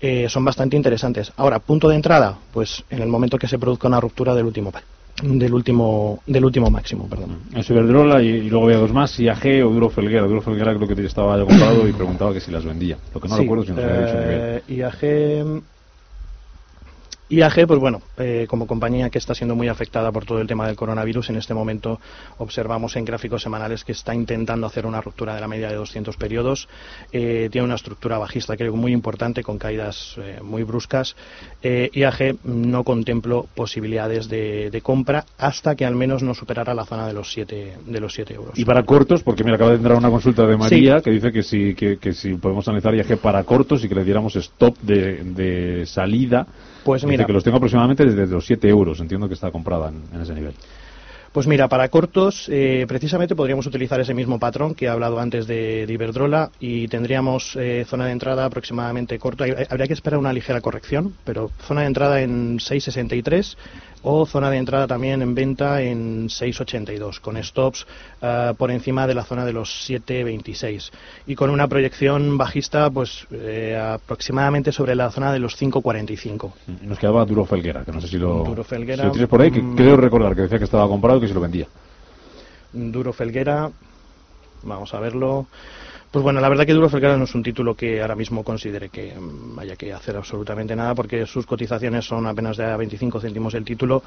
eh, 0.00 0.26
son 0.28 0.44
bastante 0.44 0.76
interesantes. 0.76 1.32
Ahora, 1.36 1.58
punto 1.58 1.88
de 1.88 1.96
entrada, 1.96 2.36
pues 2.52 2.84
en 2.90 3.02
el 3.02 3.08
momento 3.08 3.38
que 3.38 3.48
se 3.48 3.58
produzca 3.58 3.88
una 3.88 4.00
ruptura 4.00 4.34
del 4.34 4.46
último 4.46 4.72
del 5.22 5.54
último 5.54 6.20
del 6.26 6.44
último 6.44 6.70
máximo, 6.70 7.08
perdón. 7.08 7.38
Es 7.54 7.68
Iberdrola 7.70 8.22
y, 8.22 8.48
luego 8.48 8.66
había 8.66 8.78
dos 8.78 8.92
más, 8.92 9.18
IAG 9.18 9.64
o 9.64 9.70
Duro 9.70 9.88
Felguera. 9.88 10.26
Duro 10.26 10.42
Felguera 10.42 10.74
creo 10.74 10.88
que 10.88 11.04
estaba 11.04 11.38
comprado 11.38 11.88
y 11.88 11.92
preguntaba 11.92 12.32
que 12.32 12.40
si 12.40 12.50
las 12.50 12.64
vendía. 12.64 12.96
Lo 13.14 13.20
que 13.20 13.28
no 13.28 13.36
recuerdo 13.36 13.64
si 13.64 13.72
nos 13.72 13.84
había 13.84 14.56
dicho 14.56 14.72
IAG 14.72 15.62
IAG, 17.28 17.66
pues 17.66 17.80
bueno, 17.80 18.02
eh, 18.18 18.46
como 18.48 18.68
compañía 18.68 19.10
que 19.10 19.18
está 19.18 19.34
siendo 19.34 19.56
muy 19.56 19.66
afectada 19.66 20.12
por 20.12 20.24
todo 20.24 20.40
el 20.40 20.46
tema 20.46 20.66
del 20.66 20.76
coronavirus, 20.76 21.30
en 21.30 21.36
este 21.36 21.54
momento 21.54 21.98
observamos 22.38 22.94
en 22.94 23.04
gráficos 23.04 23.42
semanales 23.42 23.84
que 23.84 23.92
está 23.92 24.14
intentando 24.14 24.64
hacer 24.66 24.86
una 24.86 25.00
ruptura 25.00 25.34
de 25.34 25.40
la 25.40 25.48
media 25.48 25.68
de 25.68 25.74
200 25.74 26.16
periodos. 26.16 26.68
Eh, 27.10 27.48
tiene 27.50 27.64
una 27.64 27.74
estructura 27.74 28.18
bajista, 28.18 28.56
creo, 28.56 28.76
muy 28.76 28.92
importante, 28.92 29.42
con 29.42 29.58
caídas 29.58 30.14
eh, 30.18 30.38
muy 30.40 30.62
bruscas. 30.62 31.16
IAG 31.62 32.36
no 32.44 32.84
contemplo 32.84 33.46
posibilidades 33.54 34.28
de, 34.28 34.80
compra 34.84 35.24
hasta 35.38 35.74
que 35.74 35.84
al 35.84 35.96
menos 35.96 36.22
no 36.22 36.32
superara 36.32 36.74
la 36.74 36.84
zona 36.84 37.08
de 37.08 37.12
los 37.12 37.32
7 37.32 37.78
de 37.86 38.00
los 38.00 38.14
siete 38.14 38.34
euros. 38.34 38.56
Y 38.56 38.64
para 38.64 38.84
cortos, 38.84 39.22
porque 39.24 39.42
mira, 39.42 39.56
acaba 39.56 39.70
de 39.70 39.78
entrar 39.78 39.96
una 39.96 40.10
consulta 40.10 40.46
de 40.46 40.56
María 40.56 41.00
que 41.00 41.10
dice 41.10 41.32
que 41.32 41.42
si, 41.42 41.74
que, 41.74 42.12
si 42.12 42.34
podemos 42.34 42.68
analizar 42.68 42.94
IAG 42.94 43.18
para 43.18 43.42
cortos 43.42 43.82
y 43.82 43.88
que 43.88 43.96
le 43.96 44.04
diéramos 44.04 44.36
stop 44.36 44.78
de, 44.82 45.24
de 45.24 45.86
salida 45.86 46.46
pues 46.86 47.04
mira. 47.04 47.26
que 47.26 47.32
los 47.32 47.42
tengo 47.44 47.56
aproximadamente 47.56 48.04
desde 48.04 48.32
los 48.32 48.46
7 48.46 48.68
euros. 48.68 49.00
Entiendo 49.00 49.26
que 49.28 49.34
está 49.34 49.50
comprada 49.50 49.90
en, 49.90 50.20
ese 50.20 50.32
nivel. 50.32 50.54
Pues 51.32 51.46
mira, 51.46 51.68
para 51.68 51.88
cortos, 51.88 52.48
eh, 52.48 52.86
precisamente 52.88 53.34
podríamos 53.34 53.66
utilizar 53.66 54.00
ese 54.00 54.14
mismo 54.14 54.38
patrón 54.38 54.74
que 54.74 54.86
he 54.86 54.88
hablado 54.88 55.18
antes 55.18 55.46
de, 55.46 55.84
Iberdrola 55.86 56.50
y 56.60 56.88
tendríamos 56.88 57.56
eh, 57.56 57.84
zona 57.86 58.06
de 58.06 58.12
entrada 58.12 58.46
aproximadamente 58.46 59.18
corta. 59.18 59.44
Habría 59.68 59.86
que 59.86 59.92
esperar 59.92 60.18
una 60.18 60.32
ligera 60.32 60.62
corrección, 60.62 61.14
pero 61.24 61.50
zona 61.66 61.82
de 61.82 61.88
entrada 61.88 62.22
en 62.22 62.58
6,63 62.58 63.56
o 64.08 64.24
zona 64.24 64.50
de 64.50 64.58
entrada 64.58 64.86
también 64.86 65.20
en 65.20 65.34
venta 65.34 65.82
en 65.82 66.28
6,82, 66.28 67.18
con 67.20 67.42
stops 67.42 67.84
uh, 68.22 68.54
por 68.54 68.70
encima 68.70 69.04
de 69.04 69.14
la 69.14 69.24
zona 69.24 69.44
de 69.44 69.52
los 69.52 69.90
7,26 69.90 70.92
y 71.26 71.34
con 71.34 71.50
una 71.50 71.66
proyección 71.66 72.38
bajista 72.38 72.88
pues 72.88 73.26
eh, 73.32 73.76
aproximadamente 73.76 74.70
sobre 74.70 74.94
la 74.94 75.10
zona 75.10 75.32
de 75.32 75.40
los 75.40 75.60
5,45. 75.60 76.52
Nos 76.82 77.00
quedaba 77.00 77.24
Duro 77.24 77.44
Felguera, 77.44 77.84
que 77.84 77.90
no 77.90 78.00
sé 78.00 78.06
si 78.06 78.16
lo, 78.16 78.44
Duro 78.44 78.62
Felguera, 78.62 79.02
si 79.02 79.06
lo 79.08 79.12
tienes 79.12 79.28
por 79.28 79.42
ahí, 79.42 79.50
que 79.50 79.60
mm, 79.60 79.74
creo 79.74 79.96
recordar 79.96 80.36
que 80.36 80.42
decía 80.42 80.58
que 80.58 80.64
estaba 80.64 80.86
comprado 80.86 81.18
y 81.18 81.22
que 81.22 81.28
se 81.28 81.34
lo 81.34 81.40
vendía. 81.40 81.66
Duro 82.72 83.12
Felguera, 83.12 83.72
vamos 84.62 84.94
a 84.94 85.00
verlo. 85.00 85.46
Pues 86.10 86.22
bueno, 86.22 86.40
la 86.40 86.48
verdad 86.48 86.64
que 86.64 86.72
Duro 86.72 86.88
Felguera 86.88 87.16
no 87.16 87.24
es 87.24 87.34
un 87.34 87.42
título 87.42 87.74
que 87.74 88.00
ahora 88.00 88.14
mismo 88.14 88.42
considere 88.42 88.88
que 88.88 89.14
mm, 89.14 89.58
haya 89.58 89.76
que 89.76 89.92
hacer 89.92 90.16
absolutamente 90.16 90.74
nada 90.74 90.94
porque 90.94 91.26
sus 91.26 91.46
cotizaciones 91.46 92.04
son 92.04 92.26
apenas 92.26 92.56
de 92.56 92.76
25 92.76 93.20
céntimos 93.20 93.54
el 93.54 93.64
título. 93.64 94.02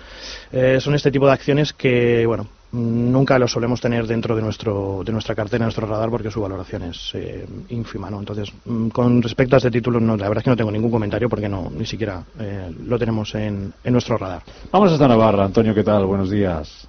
Eh, 0.52 0.80
son 0.80 0.96
este 0.96 1.12
tipo 1.12 1.28
de 1.28 1.34
acciones 1.34 1.74
que, 1.74 2.26
bueno, 2.26 2.48
nunca 2.72 3.38
lo 3.38 3.48
solemos 3.48 3.82
tener 3.82 4.08
dentro 4.08 4.36
de 4.36 4.42
nuestro 4.42 5.04
de 5.04 5.12
nuestra 5.12 5.36
cartera, 5.36 5.66
nuestro 5.66 5.88
radar, 5.88 6.10
porque 6.10 6.32
su 6.32 6.42
valoración 6.42 6.84
es 6.84 7.12
eh, 7.14 7.46
ínfima, 7.70 8.10
¿no? 8.10 8.20
Entonces, 8.20 8.52
mm, 8.66 8.90
con 8.90 9.22
respecto 9.22 9.56
a 9.56 9.58
este 9.58 9.72
título, 9.72 10.00
no, 10.00 10.16
la 10.16 10.28
verdad 10.28 10.40
es 10.40 10.44
que 10.46 10.50
no 10.52 10.58
tengo 10.58 10.72
ningún 10.72 10.92
comentario 10.92 11.30
porque 11.30 11.50
no 11.50 11.70
ni 11.70 11.86
siquiera 11.86 12.24
eh, 12.40 12.72
lo 12.86 12.98
tenemos 12.98 13.34
en, 13.36 13.74
en 13.84 13.94
nuestro 13.94 14.18
radar. 14.18 14.42
Vamos 14.72 14.92
hasta 14.92 15.08
Navarra. 15.08 15.46
Antonio, 15.46 15.76
¿qué 15.76 15.84
tal? 15.84 16.06
Buenos 16.06 16.30
días. 16.30 16.88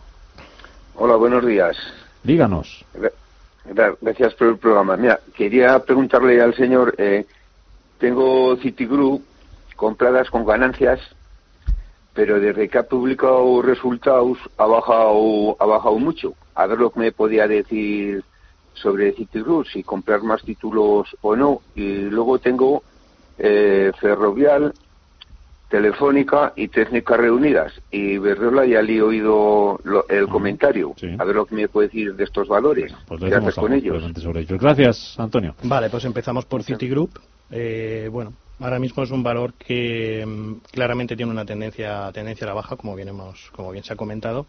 Hola, 0.94 1.16
buenos 1.16 1.44
días. 1.44 1.76
Díganos. 2.22 2.84
Gracias 3.64 4.34
por 4.34 4.48
el 4.48 4.58
programa. 4.58 4.96
Mira, 4.96 5.20
quería 5.34 5.78
preguntarle 5.80 6.40
al 6.40 6.54
señor, 6.54 6.94
eh, 6.98 7.26
tengo 7.98 8.56
Citigroup 8.56 9.22
compradas 9.76 10.30
con 10.30 10.44
ganancias, 10.44 11.00
pero 12.14 12.40
desde 12.40 12.68
que 12.68 12.78
ha 12.78 12.82
publicado 12.82 13.62
resultados 13.62 14.38
ha 14.56 14.66
bajado, 14.66 15.56
ha 15.58 15.66
bajado 15.66 15.98
mucho. 15.98 16.34
A 16.54 16.66
ver 16.66 16.78
lo 16.78 16.90
que 16.90 17.00
me 17.00 17.12
podía 17.12 17.46
decir 17.46 18.24
sobre 18.74 19.12
Citigroup, 19.12 19.66
si 19.66 19.82
comprar 19.82 20.22
más 20.22 20.42
títulos 20.42 21.14
o 21.20 21.36
no. 21.36 21.60
Y 21.74 22.04
luego 22.10 22.38
tengo 22.38 22.82
eh, 23.38 23.92
Ferrovial 24.00 24.72
Telefónica 25.70 26.52
y 26.56 26.68
Técnicas 26.68 27.16
Reunidas. 27.16 27.72
Y 27.92 28.18
Verdola 28.18 28.66
ya 28.66 28.82
le 28.82 28.96
he 28.96 29.02
oído 29.02 29.80
el 30.08 30.26
comentario. 30.26 30.94
A 31.18 31.24
ver 31.24 31.36
lo 31.36 31.46
que 31.46 31.54
me 31.54 31.68
puede 31.68 31.88
decir 31.88 32.14
de 32.14 32.24
estos 32.24 32.48
valores. 32.48 32.92
Pues 33.06 33.20
Gracias 33.20 33.54
con 33.54 33.72
ellos. 33.72 34.02
Gracias, 34.60 35.14
Antonio. 35.18 35.54
Vale, 35.62 35.88
pues 35.88 36.04
empezamos 36.04 36.44
por 36.44 36.64
Citigroup. 36.64 37.10
Eh, 37.52 38.08
bueno, 38.10 38.32
ahora 38.60 38.78
mismo 38.78 39.02
es 39.02 39.10
un 39.10 39.22
valor 39.22 39.54
que 39.54 40.24
mm, 40.26 40.70
claramente 40.70 41.16
tiene 41.16 41.32
una 41.32 41.44
tendencia, 41.44 42.10
tendencia 42.12 42.44
a 42.46 42.48
la 42.48 42.54
baja, 42.54 42.76
como 42.76 42.94
bien, 42.94 43.08
hemos, 43.08 43.50
como 43.50 43.70
bien 43.72 43.84
se 43.84 43.92
ha 43.92 43.96
comentado, 43.96 44.46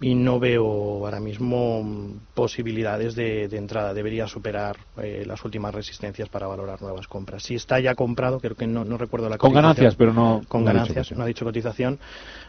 y 0.00 0.14
no 0.14 0.40
veo 0.40 0.64
ahora 0.64 1.20
mismo 1.20 1.82
mm, 1.82 2.34
posibilidades 2.34 3.14
de, 3.14 3.44
entrada. 3.44 3.94
Debería 3.94 4.26
superar 4.26 4.76
eh, 4.96 5.24
las 5.26 5.44
últimas 5.44 5.74
resistencias 5.74 6.28
para 6.28 6.46
valorar 6.46 6.82
nuevas 6.82 7.06
compras. 7.06 7.42
Si 7.42 7.54
está 7.54 7.78
ya 7.80 7.94
comprado, 7.94 8.40
creo 8.40 8.56
que 8.56 8.66
no, 8.66 8.84
no 8.84 8.98
recuerdo 8.98 9.28
la 9.28 9.38
Con 9.38 9.52
ganancias, 9.52 9.94
pero 9.94 10.12
no. 10.12 10.42
Con 10.48 10.64
ganancias, 10.64 11.12
no 11.12 11.22
ha 11.22 11.26
dicho 11.26 11.44
cotización. 11.44 11.98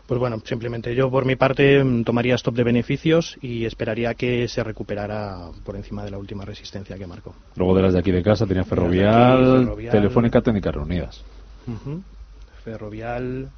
Pues 0.07 0.19
bueno, 0.19 0.39
simplemente 0.45 0.93
yo 0.93 1.09
por 1.09 1.25
mi 1.25 1.35
parte 1.35 1.83
mm, 1.83 2.03
tomaría 2.03 2.35
stop 2.35 2.55
de 2.55 2.63
beneficios 2.63 3.37
y 3.41 3.65
esperaría 3.65 4.13
que 4.13 4.47
se 4.47 4.63
recuperara 4.63 5.49
por 5.63 5.75
encima 5.75 6.03
de 6.03 6.11
la 6.11 6.19
última 6.19 6.45
resistencia 6.45 6.95
que 6.97 7.07
marcó. 7.07 7.33
Luego 7.55 7.75
de 7.75 7.81
las 7.81 7.93
de 7.93 7.99
aquí 7.99 8.11
de 8.11 8.21
casa 8.21 8.45
tenía 8.45 8.63
Ferrovial, 8.63 9.73
Telefónica, 9.89 10.41
Técnicas 10.41 10.75
Reunidas. 10.75 11.23
Ferrovial, 12.63 13.49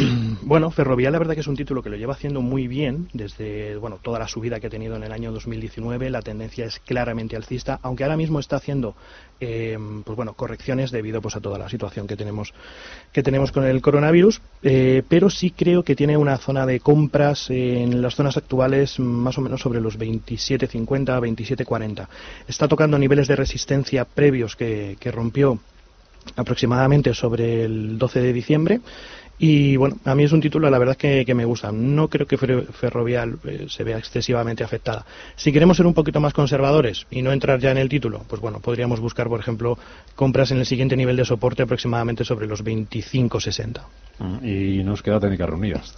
bueno, 0.42 0.70
Ferrovial 0.70 1.12
la 1.12 1.18
verdad 1.18 1.34
que 1.34 1.40
es 1.40 1.46
un 1.46 1.56
título 1.56 1.82
que 1.82 1.90
lo 1.90 1.96
lleva 1.96 2.14
haciendo 2.14 2.40
muy 2.40 2.66
bien 2.66 3.08
desde 3.12 3.76
bueno 3.76 3.98
toda 4.00 4.18
la 4.18 4.28
subida 4.28 4.60
que 4.60 4.66
ha 4.66 4.70
tenido 4.70 4.96
en 4.96 5.02
el 5.02 5.12
año 5.12 5.32
2019. 5.32 6.10
La 6.10 6.22
tendencia 6.22 6.64
es 6.64 6.78
claramente 6.80 7.36
alcista, 7.36 7.78
aunque 7.82 8.04
ahora 8.04 8.16
mismo 8.16 8.38
está 8.38 8.56
haciendo 8.56 8.94
eh, 9.40 9.78
pues 10.04 10.16
bueno 10.16 10.34
correcciones 10.34 10.90
debido 10.90 11.20
pues 11.20 11.36
a 11.36 11.40
toda 11.40 11.58
la 11.58 11.68
situación 11.68 12.06
que 12.06 12.16
tenemos 12.16 12.52
que 13.12 13.22
tenemos 13.22 13.52
con 13.52 13.64
el 13.64 13.80
coronavirus. 13.80 14.40
Eh, 14.62 15.02
pero 15.08 15.30
sí 15.30 15.50
creo 15.50 15.82
que 15.82 15.96
tiene 15.96 16.16
una 16.16 16.36
zona 16.38 16.66
de 16.66 16.80
compras 16.80 17.50
en 17.50 18.02
las 18.02 18.14
zonas 18.14 18.36
actuales 18.36 18.98
más 18.98 19.38
o 19.38 19.40
menos 19.40 19.60
sobre 19.60 19.80
los 19.80 19.98
27.50, 19.98 20.86
27.40. 20.86 22.08
Está 22.48 22.68
tocando 22.68 22.98
niveles 22.98 23.28
de 23.28 23.36
resistencia 23.36 24.04
previos 24.04 24.56
que, 24.56 24.96
que 24.98 25.10
rompió 25.10 25.58
aproximadamente 26.36 27.14
sobre 27.14 27.64
el 27.64 27.98
12 27.98 28.20
de 28.20 28.32
diciembre 28.32 28.80
y 29.42 29.74
bueno, 29.76 29.96
a 30.04 30.14
mí 30.14 30.24
es 30.24 30.32
un 30.32 30.42
título, 30.42 30.68
la 30.68 30.78
verdad 30.78 30.98
que, 30.98 31.24
que 31.24 31.34
me 31.34 31.46
gusta. 31.46 31.72
No 31.72 32.08
creo 32.08 32.26
que 32.26 32.36
Ferrovial 32.36 33.38
eh, 33.44 33.66
se 33.70 33.84
vea 33.84 33.96
excesivamente 33.96 34.62
afectada. 34.62 35.06
Si 35.34 35.50
queremos 35.50 35.78
ser 35.78 35.86
un 35.86 35.94
poquito 35.94 36.20
más 36.20 36.34
conservadores 36.34 37.06
y 37.10 37.22
no 37.22 37.32
entrar 37.32 37.58
ya 37.58 37.70
en 37.70 37.78
el 37.78 37.88
título, 37.88 38.22
pues 38.28 38.42
bueno, 38.42 38.60
podríamos 38.60 39.00
buscar, 39.00 39.28
por 39.28 39.40
ejemplo, 39.40 39.78
compras 40.14 40.50
en 40.50 40.58
el 40.58 40.66
siguiente 40.66 40.94
nivel 40.94 41.16
de 41.16 41.24
soporte 41.24 41.62
aproximadamente 41.62 42.22
sobre 42.22 42.46
los 42.46 42.62
25-60. 42.62 43.80
Mm, 44.18 44.44
y 44.46 44.84
nos 44.84 45.02
queda 45.02 45.18
técnicas 45.18 45.48
reunidas, 45.48 45.94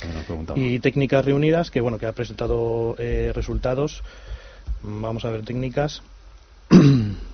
Y 0.55 0.79
técnicas 0.79 1.25
reunidas, 1.25 1.73
que 1.73 1.81
bueno, 1.81 1.99
que 1.99 2.07
ha 2.07 2.13
presentado 2.13 2.95
eh, 3.01 3.33
resultados. 3.35 4.05
Vamos 4.85 5.25
a 5.25 5.31
ver 5.31 5.43
técnicas. 5.43 6.01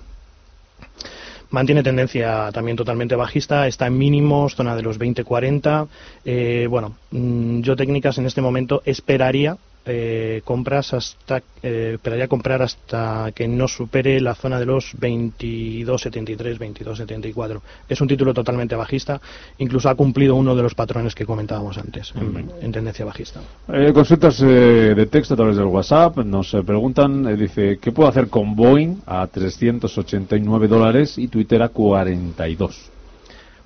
mantiene 1.51 1.83
tendencia 1.83 2.51
también 2.51 2.77
totalmente 2.77 3.15
bajista, 3.15 3.67
está 3.67 3.87
en 3.87 3.97
mínimos, 3.97 4.55
zona 4.55 4.75
de 4.75 4.83
los 4.83 4.99
20-40. 4.99 5.87
Eh, 6.25 6.67
bueno, 6.69 6.95
mm, 7.11 7.61
yo 7.61 7.75
técnicas 7.75 8.17
en 8.17 8.25
este 8.25 8.41
momento 8.41 8.81
esperaría 8.85 9.57
eh, 9.91 10.41
compras 10.45 10.93
hasta 10.93 11.41
eh, 11.63 11.93
esperaría 11.95 12.27
comprar 12.27 12.61
hasta 12.61 13.31
que 13.33 13.47
no 13.47 13.67
supere 13.67 14.21
la 14.21 14.35
zona 14.35 14.59
de 14.59 14.65
los 14.65 14.95
22.73, 14.97 16.57
22.74. 16.59 17.61
Es 17.89 17.99
un 17.99 18.07
título 18.07 18.33
totalmente 18.33 18.75
bajista, 18.75 19.19
incluso 19.57 19.89
ha 19.89 19.95
cumplido 19.95 20.35
uno 20.35 20.55
de 20.55 20.61
los 20.61 20.75
patrones 20.75 21.15
que 21.15 21.25
comentábamos 21.25 21.77
antes, 21.77 22.13
en, 22.61 22.71
tendencia 22.71 23.03
bajista. 23.03 23.41
Eh, 23.67 23.91
consultas 23.91 24.39
eh, 24.41 24.93
de 24.95 25.05
texto 25.07 25.33
a 25.33 25.37
través 25.37 25.57
del 25.57 25.65
WhatsApp, 25.65 26.17
nos 26.19 26.55
preguntan, 26.65 27.35
dice, 27.35 27.79
¿qué 27.81 27.91
puedo 27.91 28.07
hacer 28.07 28.27
con 28.27 28.55
Boeing 28.55 29.01
a 29.07 29.25
389 29.25 30.67
dólares 30.67 31.17
y 31.17 31.27
Twitter 31.27 31.63
a 31.63 31.69
42? 31.69 32.98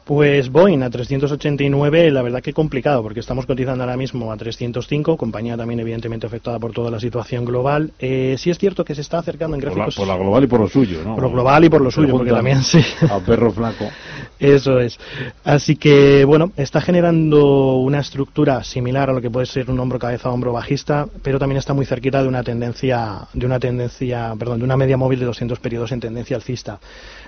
Pues 0.06 0.52
Boeing 0.52 0.84
a 0.84 0.90
389, 0.90 2.12
la 2.12 2.22
verdad 2.22 2.42
que 2.42 2.52
complicado, 2.52 3.02
porque 3.02 3.22
estamos 3.22 3.46
cotizando 3.46 3.84
ahora 3.84 3.96
mismo 3.96 4.34
a 4.34 4.38
305, 4.38 5.16
compañía 5.16 5.56
también 5.56 5.80
evidentemente 5.80 6.28
afectada 6.28 6.60
por 6.60 6.74
toda 6.74 6.92
la 6.92 7.00
situación 7.00 7.46
global. 7.46 7.92
Eh, 8.00 8.36
sí 8.38 8.50
es 8.50 8.58
cierto 8.58 8.84
que 8.84 8.96
se 8.96 9.02
está 9.02 9.20
acercando 9.20 9.56
en 9.56 9.62
gráficos... 9.62 9.96
Por 9.96 10.08
la, 10.08 10.18
global 10.18 10.44
y 10.44 10.48
por 10.48 10.60
lo 10.60 10.68
suyo, 10.68 11.00
¿no? 11.06 11.16
Por 11.16 11.24
lo 11.24 11.32
global 11.32 11.64
y 11.64 11.70
por 11.70 11.82
lo 11.82 11.90
suyo, 11.90 12.12
porque 12.12 12.32
también 12.32 12.64
sí. 12.64 12.84
A 13.10 13.20
perro 13.20 13.52
flaco. 13.52 13.86
Eso 14.40 14.78
es. 14.80 15.00
Así 15.46 15.78
que, 15.78 16.26
bueno, 16.26 16.52
está 16.58 16.82
generando 16.82 17.78
una 17.78 18.00
estructura 18.00 18.62
similar 18.66 19.10
a 19.10 19.14
lo 19.14 19.22
que 19.22 19.30
puede 19.30 19.46
ser 19.46 19.70
un 19.70 19.80
hombro 19.80 20.00
cabeza 20.00 20.30
hombro 20.30 20.52
bajista, 20.52 21.08
pero 21.22 21.40
también 21.40 21.60
está 21.60 21.74
muy 21.74 21.86
cerquita 21.86 22.22
de 22.22 22.28
una 22.28 22.44
tendencia, 22.44 23.20
de 23.34 23.46
una 23.46 23.58
tendencia, 23.58 24.34
perdón, 24.38 24.60
de 24.60 24.66
una 24.66 24.76
media 24.76 24.98
móvil 24.98 25.20
de 25.20 25.26
200 25.28 25.60
periodos 25.60 25.94
en 25.94 26.02
tendencia 26.02 26.36
alcista. 26.36 26.80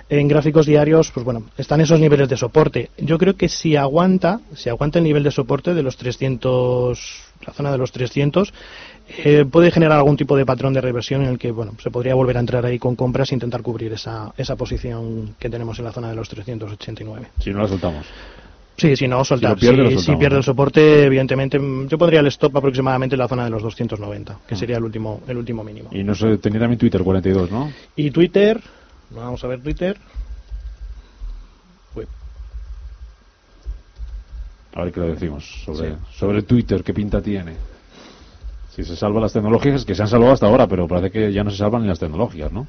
En 0.08 0.28
gráficos 0.28 0.66
diarios, 0.66 1.10
pues 1.10 1.24
bueno, 1.24 1.42
están 1.56 1.80
esos 1.80 1.98
niveles 1.98 2.28
de 2.28 2.36
soporte. 2.36 2.65
Yo 2.98 3.18
creo 3.18 3.36
que 3.36 3.48
si 3.48 3.76
aguanta, 3.76 4.40
si 4.54 4.68
aguanta 4.68 4.98
el 4.98 5.04
nivel 5.04 5.22
de 5.22 5.30
soporte 5.30 5.74
de 5.74 5.82
los 5.82 5.96
300, 5.96 6.98
la 7.46 7.52
zona 7.52 7.72
de 7.72 7.78
los 7.78 7.92
300, 7.92 8.52
eh, 9.24 9.44
puede 9.50 9.70
generar 9.70 9.98
algún 9.98 10.16
tipo 10.16 10.36
de 10.36 10.44
patrón 10.44 10.72
de 10.72 10.80
reversión 10.80 11.22
en 11.22 11.28
el 11.28 11.38
que 11.38 11.50
bueno 11.52 11.74
se 11.82 11.90
podría 11.90 12.14
volver 12.14 12.36
a 12.36 12.40
entrar 12.40 12.66
ahí 12.66 12.78
con 12.78 12.96
compras 12.96 13.30
e 13.30 13.34
intentar 13.34 13.62
cubrir 13.62 13.92
esa, 13.92 14.32
esa 14.36 14.56
posición 14.56 15.36
que 15.38 15.48
tenemos 15.48 15.78
en 15.78 15.84
la 15.84 15.92
zona 15.92 16.08
de 16.10 16.16
los 16.16 16.28
389. 16.28 17.26
Si 17.38 17.50
no 17.50 17.60
la 17.62 17.68
soltamos. 17.68 18.06
Sí, 18.78 18.94
si 18.94 19.08
no, 19.08 19.24
soltar. 19.24 19.58
Si 19.58 19.60
pierde, 19.60 19.98
si, 19.98 20.16
pierde 20.16 20.36
el 20.36 20.42
soporte, 20.44 21.04
evidentemente, 21.06 21.58
mm, 21.58 21.88
yo 21.88 21.96
pondría 21.96 22.20
el 22.20 22.26
stop 22.26 22.58
aproximadamente 22.58 23.14
en 23.14 23.20
la 23.20 23.28
zona 23.28 23.44
de 23.44 23.50
los 23.50 23.62
290, 23.62 24.40
que 24.46 24.54
Mm. 24.54 24.58
sería 24.58 24.76
el 24.76 24.84
último, 24.84 25.22
el 25.26 25.38
último 25.38 25.64
mínimo. 25.64 25.88
Y 25.92 26.04
no 26.04 26.14
sé, 26.14 26.36
tenía 26.36 26.60
también 26.60 26.78
Twitter 26.78 27.02
42, 27.02 27.50
¿no? 27.50 27.72
Y 27.96 28.10
Twitter, 28.10 28.60
vamos 29.10 29.42
a 29.44 29.46
ver 29.46 29.62
Twitter. 29.62 29.96
A 34.76 34.84
ver 34.84 34.92
qué 34.92 35.00
le 35.00 35.06
decimos 35.08 35.62
sobre, 35.64 35.90
Sí. 35.90 35.96
sobre 36.18 36.42
Twitter, 36.42 36.84
qué 36.84 36.92
pinta 36.92 37.22
tiene. 37.22 37.54
Si 38.74 38.84
se 38.84 38.94
salvan 38.94 39.22
las 39.22 39.32
tecnológicas, 39.32 39.86
que 39.86 39.94
se 39.94 40.02
han 40.02 40.08
salvado 40.08 40.32
hasta 40.32 40.46
ahora, 40.46 40.66
pero 40.66 40.86
parece 40.86 41.10
que 41.10 41.32
ya 41.32 41.42
no 41.42 41.50
se 41.50 41.56
salvan 41.56 41.80
ni 41.82 41.88
las 41.88 41.98
tecnológicas, 41.98 42.52
¿no? 42.52 42.66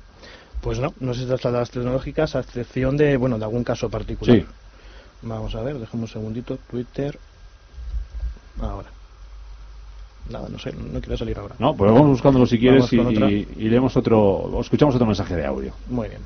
Pues 0.62 0.80
no, 0.80 0.94
no 1.02 1.14
se 1.14 1.26
trata 1.26 1.52
de 1.52 1.60
las 1.60 1.70
tecnológicas, 1.70 2.36
a 2.38 2.40
excepción 2.40 2.96
de, 2.96 3.18
bueno, 3.18 3.38
de 3.38 3.44
algún 3.44 3.66
caso 3.66 3.90
particular. 3.90 4.38
Sí. 4.38 4.46
Vamos 5.24 5.54
a 5.56 5.62
ver, 5.62 5.78
déjame 5.80 6.04
un 6.04 6.08
segundito. 6.08 6.58
Twitter. 6.72 7.20
Ahora. 8.62 8.88
Nada, 10.30 10.48
no 10.50 10.60
sé, 10.60 10.74
no 10.74 11.00
quiero 11.02 11.18
salir 11.18 11.38
ahora. 11.38 11.56
No, 11.60 11.76
pues 11.76 11.92
vamos 11.92 12.08
buscándolo 12.08 12.46
si 12.46 12.58
quieres 12.58 12.92
y, 12.92 13.70
leemos 13.70 13.96
otro, 13.98 14.58
escuchamos 14.62 14.96
otro 14.96 15.08
mensaje 15.08 15.36
de 15.36 15.46
audio. 15.46 15.74
Muy 15.90 16.08
bien. 16.08 16.22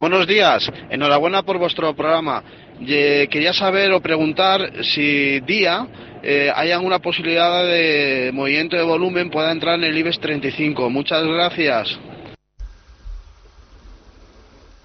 Buenos 0.00 0.26
días, 0.26 0.70
enhorabuena 0.90 1.44
por 1.44 1.56
vuestro 1.56 1.94
programa. 1.94 2.42
Quería 2.80 3.52
saber 3.52 3.92
o 3.92 4.00
preguntar 4.00 4.82
si 4.82 5.40
día 5.40 5.86
eh, 6.22 6.50
hay 6.54 6.72
alguna 6.72 6.98
posibilidad 6.98 7.64
de 7.64 8.30
movimiento 8.34 8.76
de 8.76 8.82
volumen 8.82 9.30
pueda 9.30 9.52
entrar 9.52 9.76
en 9.76 9.84
el 9.84 9.96
IBEX 9.96 10.18
35. 10.18 10.90
Muchas 10.90 11.24
gracias. 11.24 11.98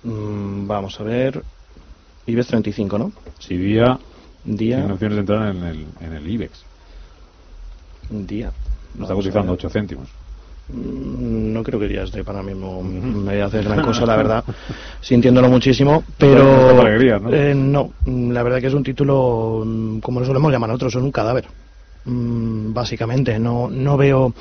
Mm, 0.03 0.67
vamos 0.67 0.99
a 0.99 1.03
ver. 1.03 1.41
IBEX 2.27 2.47
35, 2.47 2.97
¿no? 2.99 3.11
Si 3.39 3.57
día 3.57 3.97
Día. 4.45 4.77
tiene 4.77 4.93
opciones 4.93 5.15
de 5.15 5.19
entrar 5.21 5.55
en 5.55 5.63
el, 5.63 5.87
en 6.01 6.13
el 6.13 6.29
IBEX. 6.29 6.63
Día. 8.11 8.51
Nos 8.93 9.03
está 9.03 9.15
cotizando 9.15 9.51
ver. 9.53 9.59
8 9.59 9.69
céntimos. 9.69 10.18
Mm, 10.71 11.53
No 11.53 11.63
creo 11.63 11.79
que 11.79 11.91
ya 11.93 12.03
esté 12.03 12.23
para 12.23 12.41
mismo 12.43 12.81
me 12.83 13.41
hacer 13.41 13.63
gran 13.63 13.81
cosa, 13.85 14.05
la 14.05 14.15
verdad, 14.15 14.43
sintiéndolo 15.01 15.49
muchísimo, 15.49 16.03
pero 16.17 16.43
No 17.19 17.31
eh, 17.33 17.53
no, 17.55 17.91
mm, 18.05 18.31
la 18.31 18.43
verdad 18.43 18.59
que 18.61 18.67
es 18.67 18.73
un 18.73 18.83
título, 18.83 19.63
mm, 19.65 19.99
como 19.99 20.19
lo 20.19 20.25
solemos 20.25 20.51
llamar 20.51 20.69
nosotros, 20.69 20.95
es 20.95 21.01
un 21.01 21.11
cadáver, 21.11 21.47
Mm, 22.05 22.73
básicamente, 22.73 23.38
no, 23.39 23.69
no 23.69 23.97
veo 23.97 24.33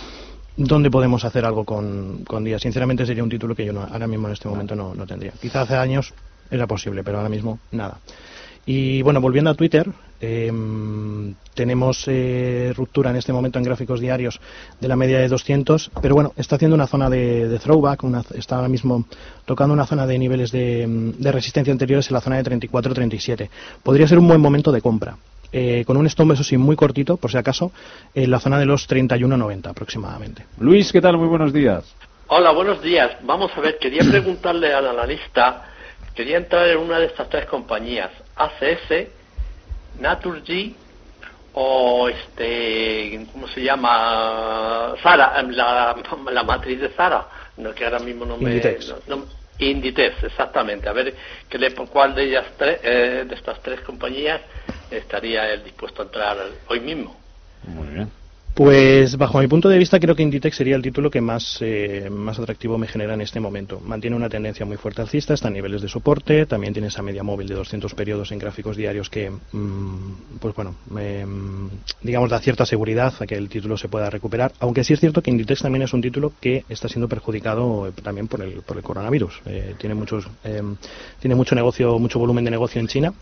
dónde 0.57 0.91
podemos 0.91 1.25
hacer 1.25 1.45
algo 1.45 1.65
con, 1.65 2.25
con 2.25 2.45
Díaz. 2.45 2.63
Sinceramente 2.63 3.05
sería 3.05 3.23
un 3.25 3.29
título 3.29 3.55
que 3.55 3.65
yo 3.67 3.73
no- 3.73 3.83
ahora 3.83 4.07
mismo 4.07 4.29
en 4.29 4.33
este 4.35 4.49
momento 4.49 4.75
no, 4.77 4.95
no 4.95 5.07
tendría. 5.07 5.33
Quizá 5.33 5.63
hace 5.63 5.75
años 5.75 6.15
era 6.51 6.67
posible, 6.67 7.03
pero 7.03 7.19
ahora 7.19 7.29
mismo 7.29 7.61
nada. 7.73 8.01
Y 8.65 9.03
bueno, 9.03 9.21
volviendo 9.21 9.51
a 9.51 9.55
Twitter, 9.55 9.91
em, 10.21 11.35
tenemos 11.55 12.05
eh, 12.07 12.73
ruptura 12.77 13.11
en 13.11 13.17
este 13.17 13.33
momento 13.33 13.59
en 13.59 13.65
gráficos 13.65 14.01
diarios 14.01 14.41
de 14.81 14.89
la 14.89 14.97
media 14.97 15.19
de 15.19 15.29
200, 15.29 15.91
pero 16.01 16.15
bueno, 16.15 16.33
está 16.37 16.57
haciendo 16.57 16.75
una 16.75 16.87
zona 16.87 17.09
de, 17.11 17.49
de 17.49 17.59
throwback, 17.59 18.05
una- 18.05 18.23
está 18.35 18.57
ahora 18.57 18.69
mismo 18.69 19.05
tocando 19.45 19.75
una 19.75 19.87
zona 19.87 20.07
de 20.07 20.19
niveles 20.19 20.51
de, 20.53 20.83
em, 20.83 21.13
de 21.13 21.33
resistencia 21.33 21.73
anteriores 21.73 22.09
en 22.11 22.15
la 22.15 22.21
zona 22.21 22.37
de 22.37 22.45
34-37. 22.45 23.49
Podría 23.83 24.07
ser 24.09 24.19
un 24.19 24.29
buen 24.29 24.41
momento 24.41 24.73
de 24.73 24.81
compra. 24.81 25.17
eh, 25.51 25.83
con 25.87 25.97
un 25.97 26.05
stop, 26.07 26.33
eso 26.33 26.45
sí, 26.45 26.59
muy 26.59 26.77
cortito, 26.77 27.17
por 27.17 27.31
si 27.31 27.39
acaso, 27.39 27.73
en 28.15 28.31
la 28.31 28.39
zona 28.39 28.59
de 28.59 28.67
los 28.67 28.87
31-90 28.87 29.69
aproximadamente. 29.71 30.45
Luis, 30.61 30.93
¿qué 30.93 31.01
tal? 31.01 31.17
Muy 31.17 31.27
buenos 31.27 31.55
días. 31.55 31.85
Hola, 32.27 32.51
buenos 32.51 32.83
días. 32.83 33.13
Vamos 33.23 33.51
a 33.57 33.61
ver, 33.63 33.79
quería 33.79 34.03
preguntarle 34.11 34.75
al 34.75 34.87
analista, 34.89 35.65
quería 36.15 36.37
entrar 36.37 36.69
en 36.69 36.77
una 36.77 36.99
de 36.99 37.07
estas 37.07 37.31
tres 37.31 37.47
compañías, 37.47 38.11
ACS, 38.37 39.09
Naturgy 39.99 40.77
o 41.53 42.09
este, 42.09 43.27
¿cómo 43.33 43.49
se 43.49 43.63
llama? 43.63 44.95
Zara, 45.03 45.43
la, 45.43 45.97
la 46.33 46.43
matriz 46.43 46.81
de 46.81 46.91
Zara, 46.91 47.29
no, 47.57 47.75
que 47.75 47.85
ahora 47.85 47.99
mismo 47.99 48.25
no 48.25 48.37
me... 48.37 48.51
Inditex. 48.51 48.89
no- 48.89 49.17
no- 49.17 49.39
Inditex, 49.61 50.23
exactamente. 50.23 50.89
A 50.89 50.93
ver, 50.93 51.17
¿qué 51.49 51.59
le, 51.59 51.75
cuál 51.75 52.15
de 52.15 52.23
ellas 52.25 52.45
tres, 52.57 52.79
eh, 52.83 53.25
de 53.29 53.35
estas 53.35 53.61
tres 53.61 53.81
compañías 53.81 54.41
estaría 54.89 55.53
él 55.53 55.65
dispuesto 55.65 56.03
a 56.03 56.05
entrar 56.05 56.37
hoy 56.69 56.79
mismo? 56.79 57.21
Muy 57.65 57.89
bien. 57.89 58.13
Pues 58.59 59.17
bajo 59.17 59.39
mi 59.39 59.47
punto 59.47 59.69
de 59.69 59.79
vista 59.79 60.01
creo 60.01 60.17
que 60.17 60.25
Inditex 60.25 60.57
sería 60.57 60.75
el 60.75 60.83
título 60.83 61.13
que 61.13 61.21
más, 61.21 61.59
eh, 61.61 62.11
más 62.11 62.41
atractivo 62.41 62.77
me 62.77 62.89
genera 62.89 63.15
en 63.15 63.21
este 63.21 63.39
momento. 63.39 63.79
Mantiene 63.79 64.17
una 64.17 64.29
tendencia 64.29 64.67
muy 64.67 64.77
fuerte 64.77 65.01
alcista, 65.01 65.33
está 65.33 65.47
a 65.47 65.53
niveles 65.53 65.81
de 65.81 65.87
soporte, 65.87 66.45
también 66.45 66.73
tiene 66.73 66.89
esa 66.89 67.01
media 67.01 67.23
móvil 67.23 67.47
de 67.47 67.55
200 67.55 67.95
periodos 67.95 68.33
en 68.33 68.41
gráficos 68.41 68.77
diarios 68.77 69.11
que, 69.11 69.31
mm, 69.31 70.41
pues 70.41 70.57
bueno, 70.57 70.75
mm, 70.91 71.69
digamos 72.03 72.31
da 72.31 72.41
cierta 72.41 72.67
seguridad 72.67 73.15
a 73.21 73.29
que 73.29 73.37
el 73.37 73.49
título 73.49 73.77
se 73.77 73.89
pueda 73.89 74.11
recuperar, 74.11 74.51
aunque 74.59 74.83
sí 74.83 74.93
es 74.93 74.99
cierto 74.99 75.23
que 75.23 75.31
Inditex 75.31 75.63
también 75.63 75.83
es 75.83 75.93
un 75.93 76.03
título 76.03 76.33
que 76.41 76.65
está 76.69 76.89
siendo 76.89 77.09
perjudicado 77.09 77.87
eh, 77.87 77.93
también 78.03 78.27
por 78.27 78.43
el, 78.43 78.63
por 78.63 78.77
el 78.77 78.83
coronavirus. 78.83 79.41
Eh, 79.47 79.77
tiene 79.79 79.95
muchos, 79.95 80.27
eh, 80.43 80.63
tiene 81.21 81.37
mucho 81.37 81.55
negocio, 81.55 81.97
mucho 82.01 82.19
volumen 82.19 82.45
de 82.45 82.51
negocio 82.51 82.81
en 82.81 82.89
China 82.89 83.15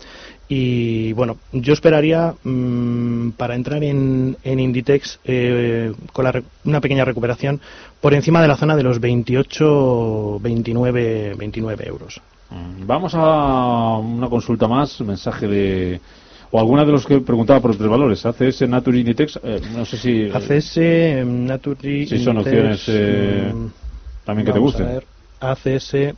y 0.49 1.11
bueno, 1.13 1.37
yo 1.51 1.73
esperaría 1.73 2.33
mm, 2.43 3.31
para 3.31 3.55
entrar 3.55 3.83
en, 3.83 4.37
en 4.43 4.59
Inditex 4.59 5.19
eh, 5.25 5.91
con 6.13 6.23
la 6.25 6.41
una 6.63 6.79
pequeña 6.79 7.03
recuperación 7.03 7.59
por 7.99 8.13
encima 8.13 8.41
de 8.41 8.47
la 8.47 8.55
zona 8.55 8.75
de 8.75 8.83
los 8.83 8.99
28, 8.99 10.39
29, 10.39 11.33
29 11.37 11.87
euros. 11.87 12.21
Mm, 12.49 12.85
Vamos 12.87 13.13
a 13.15 13.97
una 13.97 14.29
consulta 14.29 14.67
más, 14.67 15.01
mensaje 15.01 15.47
de... 15.47 16.01
O 16.49 16.59
alguna 16.59 16.85
de 16.85 16.93
los 16.93 17.05
que 17.05 17.19
preguntaba 17.19 17.59
por 17.59 17.71
los 17.71 17.77
tres 17.77 17.89
valores, 17.89 18.25
ACS, 18.25 18.69
Natur 18.69 18.95
y 18.95 18.99
Inditex, 19.01 19.37
eh, 19.43 19.59
no 19.75 19.83
sé 19.83 19.97
si... 19.97 20.29
ACS, 20.31 20.77
em, 20.77 21.45
Naturgy, 21.45 22.07
Si 22.07 22.23
son 22.23 22.37
Inditex, 22.37 22.55
opciones 22.55 22.85
eh, 22.87 23.51
mm, 23.53 23.67
también 24.23 24.45
que 24.45 24.53
te 24.53 24.57
a 24.57 24.61
gusten. 24.61 24.85
ver, 24.85 25.05
ACS. 25.41 26.15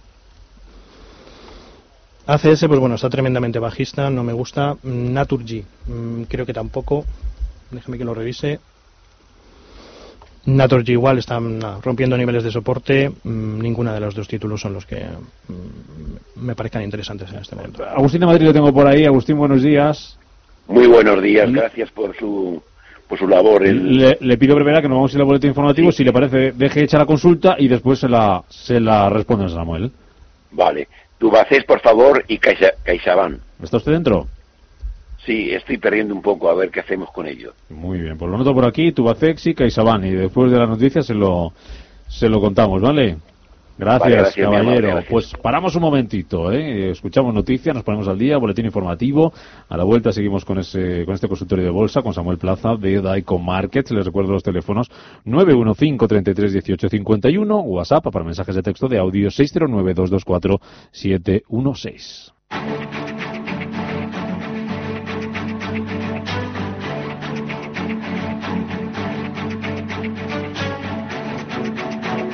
ACS, 2.33 2.65
pues 2.67 2.79
bueno, 2.79 2.95
está 2.95 3.09
tremendamente 3.09 3.59
bajista, 3.59 4.09
no 4.09 4.23
me 4.23 4.33
gusta. 4.33 4.73
Mm, 4.83 5.13
Naturgy, 5.13 5.63
mm, 5.87 6.23
creo 6.23 6.45
que 6.45 6.53
tampoco. 6.53 7.05
Déjame 7.71 7.97
que 7.97 8.05
lo 8.05 8.13
revise. 8.13 8.59
Naturgy 10.45 10.93
igual 10.93 11.17
están 11.19 11.59
nada, 11.59 11.79
rompiendo 11.83 12.17
niveles 12.17 12.43
de 12.43 12.51
soporte. 12.51 13.09
Mm, 13.23 13.59
ninguna 13.59 13.93
de 13.93 13.99
los 13.99 14.15
dos 14.15 14.27
títulos 14.27 14.61
son 14.61 14.73
los 14.73 14.85
que 14.85 15.05
me 16.35 16.55
parezcan 16.55 16.81
interesantes 16.83 17.29
en 17.31 17.39
este 17.39 17.55
momento. 17.55 17.83
Agustín 17.83 18.21
de 18.21 18.25
Madrid 18.27 18.45
lo 18.45 18.53
tengo 18.53 18.73
por 18.73 18.87
ahí. 18.87 19.05
Agustín, 19.05 19.37
buenos 19.37 19.61
días. 19.61 20.17
Muy 20.67 20.87
buenos 20.87 21.21
días, 21.21 21.51
gracias 21.51 21.89
por 21.91 22.15
su, 22.15 22.61
por 23.07 23.17
su 23.17 23.27
labor. 23.27 23.65
El- 23.65 23.97
Le, 23.97 24.17
le 24.21 24.37
pido 24.37 24.55
brevedad 24.55 24.81
que 24.81 24.87
nos 24.87 24.97
vamos 24.97 25.11
a 25.11 25.15
ir 25.17 25.21
al 25.21 25.25
boletín 25.27 25.49
informativo. 25.49 25.91
Si 25.91 26.03
le 26.03 26.13
parece, 26.13 26.51
deje 26.51 26.83
hecha 26.83 26.97
la 26.99 27.05
consulta 27.07 27.55
y 27.57 27.67
después 27.67 27.99
se 27.99 28.07
la, 28.07 28.43
se 28.49 28.79
la 28.79 29.09
responde 29.09 29.45
a 29.45 29.49
Samuel. 29.49 29.91
Vale. 30.51 30.87
Tubacés, 31.19 31.63
por 31.65 31.79
favor, 31.81 32.23
y 32.27 32.39
Caixa- 32.39 32.73
CaixaBank. 32.83 33.39
¿Está 33.61 33.77
usted 33.77 33.91
dentro? 33.91 34.27
Sí, 35.25 35.51
estoy 35.51 35.77
perdiendo 35.77 36.15
un 36.15 36.21
poco, 36.21 36.49
a 36.49 36.55
ver 36.55 36.71
qué 36.71 36.79
hacemos 36.79 37.11
con 37.11 37.27
ello. 37.27 37.53
Muy 37.69 37.99
bien, 37.99 38.17
pues 38.17 38.31
lo 38.31 38.37
noto 38.37 38.53
por 38.53 38.65
aquí, 38.65 38.91
Tubacex 38.93 39.47
y 39.47 39.53
CaixaBank. 39.53 40.05
Y 40.05 40.11
después 40.11 40.49
de 40.51 40.57
las 40.57 40.69
noticias 40.69 41.05
se 41.05 41.13
lo, 41.13 41.53
se 42.07 42.29
lo 42.29 42.39
contamos, 42.39 42.81
¿vale? 42.81 43.17
Gracias, 43.79 44.35
Vale, 44.35 44.57
caballero. 44.57 44.87
gracias. 44.89 45.09
Pues 45.09 45.33
paramos 45.41 45.73
un 45.75 45.81
momentito, 45.81 46.51
¿eh? 46.51 46.89
Escuchamos 46.91 47.33
noticias, 47.33 47.73
nos 47.73 47.85
ponemos 47.85 48.09
al 48.09 48.19
día, 48.19 48.37
boletín 48.37 48.65
informativo. 48.65 49.31
A 49.69 49.77
la 49.77 49.85
vuelta 49.85 50.11
seguimos 50.11 50.43
con 50.43 50.59
ese, 50.59 51.05
con 51.05 51.15
este 51.15 51.29
consultorio 51.29 51.63
de 51.63 51.71
bolsa, 51.71 52.01
con 52.01 52.13
Samuel 52.13 52.37
Plaza 52.37 52.75
de 52.75 53.01
Daico 53.01 53.39
Markets. 53.39 53.91
Les 53.91 54.05
recuerdo 54.05 54.33
los 54.33 54.43
teléfonos 54.43 54.91
915 55.23 56.07
33 56.07 56.53
18 56.53 56.89
51, 56.89 57.59
WhatsApp 57.61 58.03
para 58.11 58.25
mensajes 58.25 58.53
de 58.53 58.63
texto 58.63 58.89
de 58.89 58.97
audio 58.97 59.31
609 59.31 59.93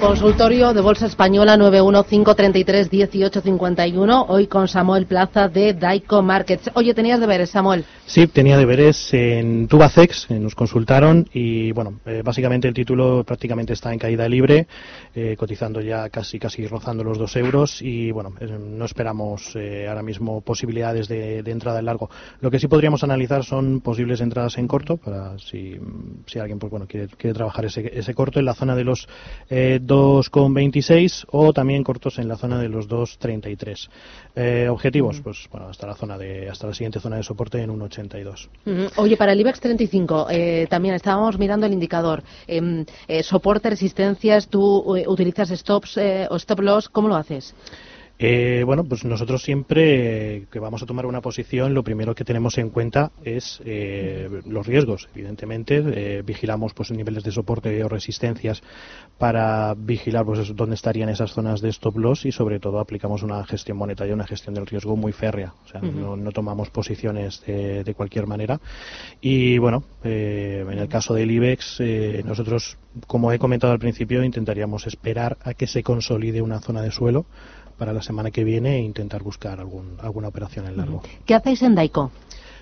Consultorio 0.00 0.72
de 0.74 0.80
Bolsa 0.80 1.06
Española 1.06 1.56
915331851, 1.56 4.26
hoy 4.28 4.46
con 4.46 4.68
Samuel 4.68 5.06
Plaza 5.06 5.48
de 5.48 5.74
Daico 5.74 6.22
Markets. 6.22 6.70
Oye, 6.74 6.94
tenías 6.94 7.18
deberes, 7.18 7.50
Samuel. 7.50 7.84
Sí, 8.06 8.28
tenía 8.28 8.56
deberes 8.56 9.12
en 9.12 9.66
Tubacex, 9.66 10.30
nos 10.30 10.54
consultaron 10.54 11.28
y 11.32 11.72
bueno, 11.72 11.98
eh, 12.06 12.22
básicamente 12.24 12.68
el 12.68 12.74
título 12.74 13.24
prácticamente 13.24 13.72
está 13.72 13.92
en 13.92 13.98
caída 13.98 14.28
libre, 14.28 14.68
eh, 15.14 15.34
cotizando 15.36 15.80
ya 15.80 16.08
casi 16.08 16.38
casi 16.38 16.64
rozando 16.66 17.02
los 17.02 17.18
dos 17.18 17.34
euros 17.36 17.82
y 17.82 18.12
bueno, 18.12 18.34
eh, 18.40 18.56
no 18.58 18.84
esperamos 18.84 19.56
ahora 19.88 20.02
mismo 20.02 20.42
posibilidades 20.42 21.08
de, 21.08 21.40
entrada 21.40 21.80
en 21.80 21.86
largo. 21.86 22.08
Lo 22.40 22.50
que 22.50 22.60
sí 22.60 22.68
podríamos 22.68 23.02
analizar 23.02 23.42
son 23.44 23.80
posibles 23.80 24.20
entradas 24.20 24.58
en 24.58 24.68
corto 24.68 24.96
para 24.96 25.36
si, 25.38 25.76
si 26.26 26.38
alguien 26.38 26.60
pues 26.60 26.70
bueno 26.70 26.86
quiere, 26.86 27.08
quiere 27.08 27.34
trabajar 27.34 27.64
ese, 27.64 27.90
ese 27.92 28.14
corto 28.14 28.38
en 28.38 28.44
la 28.44 28.54
zona 28.54 28.76
de 28.76 28.84
los 28.84 29.08
2,26 29.88 31.26
o 31.32 31.52
también 31.52 31.82
cortos 31.82 32.18
en 32.18 32.28
la 32.28 32.36
zona 32.36 32.60
de 32.60 32.68
los 32.68 32.88
2,33. 32.88 33.88
Eh, 34.36 34.68
objetivos, 34.70 35.20
pues 35.20 35.48
bueno, 35.50 35.68
hasta 35.68 35.86
la 35.86 35.94
zona 35.94 36.16
de 36.16 36.48
hasta 36.48 36.68
la 36.68 36.74
siguiente 36.74 37.00
zona 37.00 37.16
de 37.16 37.22
soporte 37.22 37.60
en 37.60 37.70
1,82. 37.70 38.48
Oye, 38.96 39.16
para 39.16 39.32
el 39.32 39.40
IBEX 39.40 39.60
35 39.60 40.26
eh, 40.30 40.66
también 40.70 40.94
estábamos 40.94 41.38
mirando 41.38 41.66
el 41.66 41.72
indicador. 41.72 42.22
Em, 42.46 42.84
eh, 43.08 43.22
soporte, 43.22 43.70
resistencias, 43.70 44.48
tú 44.48 44.94
eh, 44.96 45.04
utilizas 45.08 45.48
stops 45.48 45.98
o 46.30 46.36
stop 46.36 46.60
loss, 46.60 46.88
¿cómo 46.88 47.08
lo 47.08 47.16
haces? 47.16 47.54
Eh, 48.20 48.64
bueno, 48.66 48.82
pues 48.82 49.04
nosotros 49.04 49.42
siempre 49.44 50.46
que 50.50 50.58
vamos 50.58 50.82
a 50.82 50.86
tomar 50.86 51.06
una 51.06 51.20
posición, 51.20 51.72
lo 51.72 51.84
primero 51.84 52.16
que 52.16 52.24
tenemos 52.24 52.58
en 52.58 52.70
cuenta 52.70 53.12
es 53.22 53.62
eh, 53.64 54.28
los 54.44 54.66
riesgos. 54.66 55.08
Evidentemente, 55.14 55.84
eh, 55.86 56.22
vigilamos 56.22 56.74
pues 56.74 56.90
niveles 56.90 57.22
de 57.22 57.30
soporte 57.30 57.84
o 57.84 57.88
resistencias 57.88 58.60
para 59.18 59.74
vigilar 59.74 60.24
pues 60.24 60.54
dónde 60.56 60.74
estarían 60.74 61.08
esas 61.08 61.32
zonas 61.32 61.60
de 61.60 61.68
stop 61.68 61.96
loss 61.96 62.26
y 62.26 62.32
sobre 62.32 62.58
todo 62.58 62.80
aplicamos 62.80 63.22
una 63.22 63.44
gestión 63.44 63.76
monetaria, 63.76 64.14
una 64.14 64.26
gestión 64.26 64.52
del 64.54 64.66
riesgo 64.66 64.96
muy 64.96 65.12
férrea. 65.12 65.54
O 65.64 65.68
sea, 65.68 65.80
no, 65.80 66.32
tomamos 66.32 66.70
posiciones 66.70 67.42
de, 67.46 67.84
de, 67.84 67.94
cualquier 67.94 68.26
manera. 68.26 68.60
Y 69.20 69.58
bueno, 69.58 69.84
en 70.02 70.78
el 70.78 70.88
caso 70.88 71.14
del 71.14 71.30
IBEX, 71.30 71.80
nosotros, 72.24 72.78
como 73.06 73.32
he 73.32 73.38
comentado 73.38 73.72
al 73.72 73.78
principio, 73.78 74.22
intentaríamos 74.22 74.86
esperar 74.86 75.38
a 75.42 75.54
que 75.54 75.66
se 75.66 75.82
consolide 75.82 76.42
una 76.42 76.60
zona 76.60 76.82
de 76.82 76.90
suelo 76.90 77.26
para 77.78 77.92
la 77.92 78.02
semana 78.02 78.30
que 78.30 78.44
viene 78.44 78.76
e 78.76 78.80
intentar 78.80 79.22
buscar 79.22 79.60
algún, 79.60 79.96
alguna 80.00 80.28
operación 80.28 80.66
en 80.66 80.76
largo. 80.76 81.02
¿Qué 81.24 81.34
hacéis 81.34 81.62
en 81.62 81.74
Daico? 81.74 82.10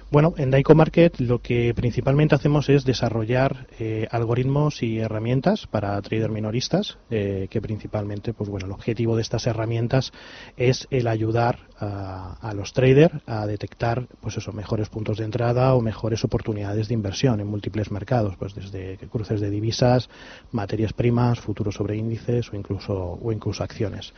Bueno, 0.08 0.34
en 0.36 0.52
Daico 0.52 0.76
Market 0.76 1.18
lo 1.18 1.40
que 1.40 1.74
principalmente 1.74 2.36
hacemos 2.36 2.68
es 2.68 2.84
desarrollar 2.84 3.66
eh, 3.80 4.06
algoritmos 4.12 4.84
y 4.84 5.00
herramientas 5.00 5.66
para 5.66 6.00
traders 6.00 6.32
minoristas, 6.32 6.98
eh, 7.10 7.48
que 7.50 7.60
principalmente, 7.60 8.32
pues 8.32 8.48
bueno, 8.48 8.66
el 8.66 8.72
objetivo 8.72 9.16
de 9.16 9.22
estas 9.22 9.48
herramientas 9.48 10.12
es 10.56 10.86
el 10.92 11.08
ayudar 11.08 11.58
a, 11.78 12.52
los 12.54 12.72
traders 12.72 13.14
a 13.26 13.46
detectar, 13.46 14.06
pues 14.20 14.36
eso, 14.38 14.52
mejores 14.52 14.88
puntos 14.88 15.18
de 15.18 15.24
entrada 15.24 15.74
o 15.74 15.80
mejores 15.80 16.24
oportunidades 16.24 16.88
de 16.88 16.94
inversión 16.94 17.40
en 17.40 17.48
múltiples 17.48 17.90
mercados, 17.90 18.36
pues 18.38 18.54
desde 18.54 18.96
cruces 19.10 19.40
de 19.40 19.50
divisas, 19.50 20.08
materias 20.52 20.92
primas, 20.92 21.40
futuros 21.40 21.74
sobre 21.74 21.96
índices 21.96 22.50
o 22.52 22.56
incluso 22.56 23.18
o 23.20 23.32
incluso 23.32 23.62
acciones. 23.62 24.14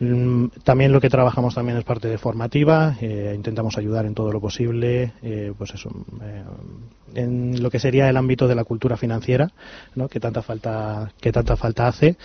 Mm, 0.00 0.46
también 0.62 0.92
lo 0.92 1.00
que 1.00 1.10
trabajamos 1.10 1.56
también 1.56 1.76
es 1.76 1.84
parte 1.84 2.08
de 2.08 2.18
formativa, 2.18 2.96
eh, 3.00 3.32
intentamos 3.34 3.76
ayudar 3.76 4.06
en 4.06 4.14
todo 4.14 4.32
lo 4.32 4.40
posible 4.40 5.07
eh, 5.22 5.52
pues 5.56 5.74
eso, 5.74 5.90
eh, 6.22 6.44
en 7.14 7.62
lo 7.62 7.70
que 7.70 7.78
sería 7.78 8.08
el 8.08 8.16
ámbito 8.16 8.46
de 8.48 8.54
la 8.54 8.64
cultura 8.64 8.96
financiera, 8.96 9.50
¿no? 9.94 10.08
que 10.08 10.20
tanta 10.20 10.42
falta 10.42 11.12
que 11.20 11.32
tanta 11.32 11.56
falta 11.56 11.88
hace 11.88 12.16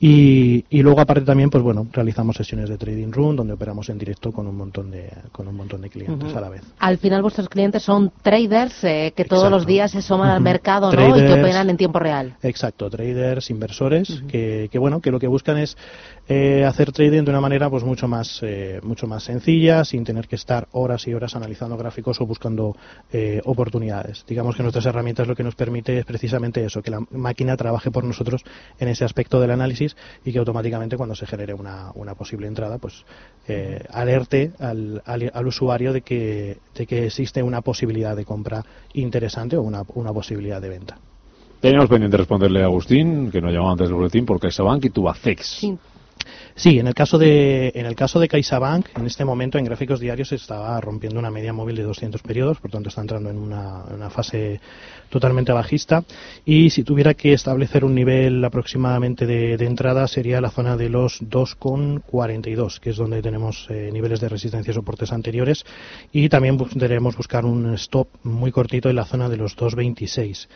y, 0.00 0.64
y, 0.70 0.82
luego 0.82 1.00
aparte 1.00 1.22
también 1.22 1.50
pues 1.50 1.62
bueno 1.62 1.86
realizamos 1.92 2.36
sesiones 2.36 2.68
de 2.68 2.76
trading 2.76 3.10
room 3.10 3.36
donde 3.36 3.54
operamos 3.54 3.88
en 3.88 3.98
directo 3.98 4.32
con 4.32 4.46
un 4.46 4.56
montón 4.56 4.90
de 4.90 5.10
con 5.32 5.48
un 5.48 5.56
montón 5.56 5.82
de 5.82 5.90
clientes 5.90 6.34
a 6.34 6.40
la 6.40 6.48
vez. 6.48 6.62
Al 6.78 6.98
final 6.98 7.22
vuestros 7.22 7.48
clientes 7.48 7.82
son 7.82 8.12
traders 8.22 8.84
eh, 8.84 9.12
que 9.16 9.24
todos 9.24 9.50
los 9.50 9.66
días 9.66 9.92
se 9.92 10.02
suman 10.02 10.30
al 10.30 10.40
mercado 10.40 10.92
¿no? 10.92 11.16
y 11.16 11.20
que 11.20 11.32
operan 11.32 11.70
en 11.70 11.76
tiempo 11.76 11.98
real. 11.98 12.36
Exacto, 12.42 12.90
traders, 12.90 13.50
inversores 13.50 14.22
que, 14.28 14.68
que, 14.70 14.78
bueno 14.78 15.00
que 15.00 15.10
lo 15.10 15.18
que 15.18 15.26
buscan 15.26 15.58
es 15.58 15.76
eh, 16.28 16.64
hacer 16.64 16.92
trading 16.92 17.24
de 17.24 17.30
una 17.30 17.40
manera 17.40 17.68
pues 17.70 17.84
mucho 17.84 18.08
más 18.08 18.40
eh, 18.42 18.80
mucho 18.82 19.06
más 19.06 19.24
sencilla 19.24 19.84
sin 19.84 20.04
tener 20.04 20.26
que 20.28 20.36
estar 20.36 20.68
horas 20.72 21.06
y 21.06 21.14
horas 21.14 21.36
analizando 21.36 21.76
gráficos 21.76 22.20
o 22.20 22.26
buscando 22.26 22.76
oportunidades 23.44 24.24
digamos 24.26 24.56
que 24.56 24.62
nuestras 24.62 24.86
herramientas 24.86 25.28
lo 25.28 25.36
que 25.36 25.44
nos 25.44 25.54
permite 25.54 25.98
es 25.98 26.04
precisamente 26.04 26.64
eso, 26.64 26.82
que 26.82 26.90
la 26.90 27.00
máquina 27.10 27.56
trabaje 27.56 27.90
por 27.90 28.04
nosotros 28.04 28.42
en 28.78 28.88
ese 28.88 29.04
aspecto 29.04 29.40
del 29.40 29.50
análisis 29.50 29.96
y 30.24 30.32
que 30.32 30.38
automáticamente 30.38 30.96
cuando 30.96 31.14
se 31.14 31.26
genere 31.26 31.54
una, 31.54 31.90
una 31.94 32.14
posible 32.14 32.46
entrada, 32.46 32.78
pues 32.78 33.04
eh, 33.48 33.84
alerte 33.90 34.52
al, 34.58 35.02
al, 35.04 35.46
usuario 35.46 35.92
de 35.92 36.02
que, 36.02 36.58
de 36.74 36.86
que 36.86 37.06
existe 37.06 37.42
una 37.42 37.60
posibilidad 37.60 38.16
de 38.16 38.24
compra 38.24 38.64
interesante 38.94 39.56
o 39.56 39.62
una, 39.62 39.82
una 39.94 40.12
posibilidad 40.12 40.60
de 40.60 40.68
venta. 40.68 40.98
Tenemos 41.60 41.88
pendiente 41.88 42.16
responderle 42.16 42.62
a 42.62 42.66
Agustín, 42.66 43.30
que 43.30 43.40
nos 43.40 43.52
llamó 43.52 43.70
antes 43.70 43.88
del 43.88 43.96
boletín, 43.96 44.26
por 44.26 44.38
CaixaBank 44.38 44.84
y 44.84 44.90
Tubacex. 44.90 45.46
Sí. 45.46 45.78
Sí, 46.56 46.78
en 46.78 46.86
el 46.86 46.94
caso 46.94 47.18
de 47.18 47.72
en 47.74 47.84
el 47.84 47.96
caso 47.96 48.20
de 48.20 48.28
CaixaBank, 48.28 48.96
en 48.96 49.06
este 49.06 49.24
momento 49.24 49.58
en 49.58 49.64
gráficos 49.64 49.98
diarios 49.98 50.28
se 50.28 50.36
estaba 50.36 50.80
rompiendo 50.80 51.18
una 51.18 51.30
media 51.30 51.52
móvil 51.52 51.74
de 51.74 51.82
200 51.82 52.22
periodos, 52.22 52.60
por 52.60 52.70
tanto 52.70 52.90
está 52.90 53.00
entrando 53.00 53.28
en 53.28 53.38
una, 53.38 54.08
fase 54.08 54.60
totalmente 55.08 55.52
bajista. 55.52 56.04
Y 56.44 56.70
si 56.70 56.84
tuviera 56.84 57.14
que 57.14 57.32
establecer 57.32 57.84
un 57.84 57.96
nivel 57.96 58.44
aproximadamente 58.44 59.26
de, 59.26 59.54
entrada 59.64 60.06
sería 60.06 60.40
la 60.40 60.50
zona 60.50 60.76
de 60.76 60.90
los 60.90 61.20
2,42, 61.22 62.78
que 62.78 62.90
es 62.90 62.96
donde 62.96 63.20
tenemos 63.20 63.66
eh, 63.70 63.90
niveles 63.92 64.20
de 64.20 64.28
resistencia 64.28 64.70
y 64.70 64.74
soportes 64.74 65.12
anteriores. 65.12 65.64
Y 66.12 66.28
también 66.28 66.56
debemos 66.74 67.16
buscar 67.16 67.44
un 67.44 67.74
stop 67.74 68.08
muy 68.22 68.52
cortito 68.52 68.88
en 68.88 68.96
la 68.96 69.06
zona 69.06 69.28
de 69.28 69.38
los 69.38 69.56
2,26. 69.56 70.46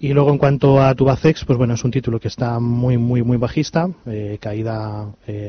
Y 0.00 0.12
luego 0.12 0.30
en 0.30 0.38
cuanto 0.38 0.82
a 0.82 0.94
Tubacex, 0.94 1.44
pues 1.44 1.56
bueno, 1.56 1.74
es 1.74 1.84
un 1.84 1.90
título 1.90 2.18
que 2.18 2.28
está 2.28 2.58
muy, 2.58 2.98
muy, 2.98 3.22
muy 3.22 3.36
bajista, 3.36 3.88
eh, 4.06 4.38
caída, 4.40 5.14
eh, 5.26 5.43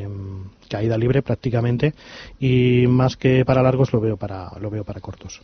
caída 0.70 0.98
libre 0.98 1.22
prácticamente, 1.22 1.94
y 2.40 2.86
más 2.88 3.18
que 3.18 3.46
para 3.46 3.64
largos 3.64 3.94
lo 3.94 4.02
veo 4.02 4.18
para, 4.18 4.52
lo 4.60 4.70
veo 4.70 4.84
para 4.84 5.02
cortos. 5.02 5.42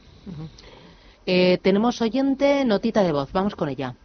Eh, 1.25 1.59
tenemos 1.61 2.01
oyente, 2.01 2.65
notita 2.65 3.03
de 3.03 3.11
voz, 3.11 3.31
vamos 3.31 3.55
con 3.55 3.69
ella. 3.69 3.95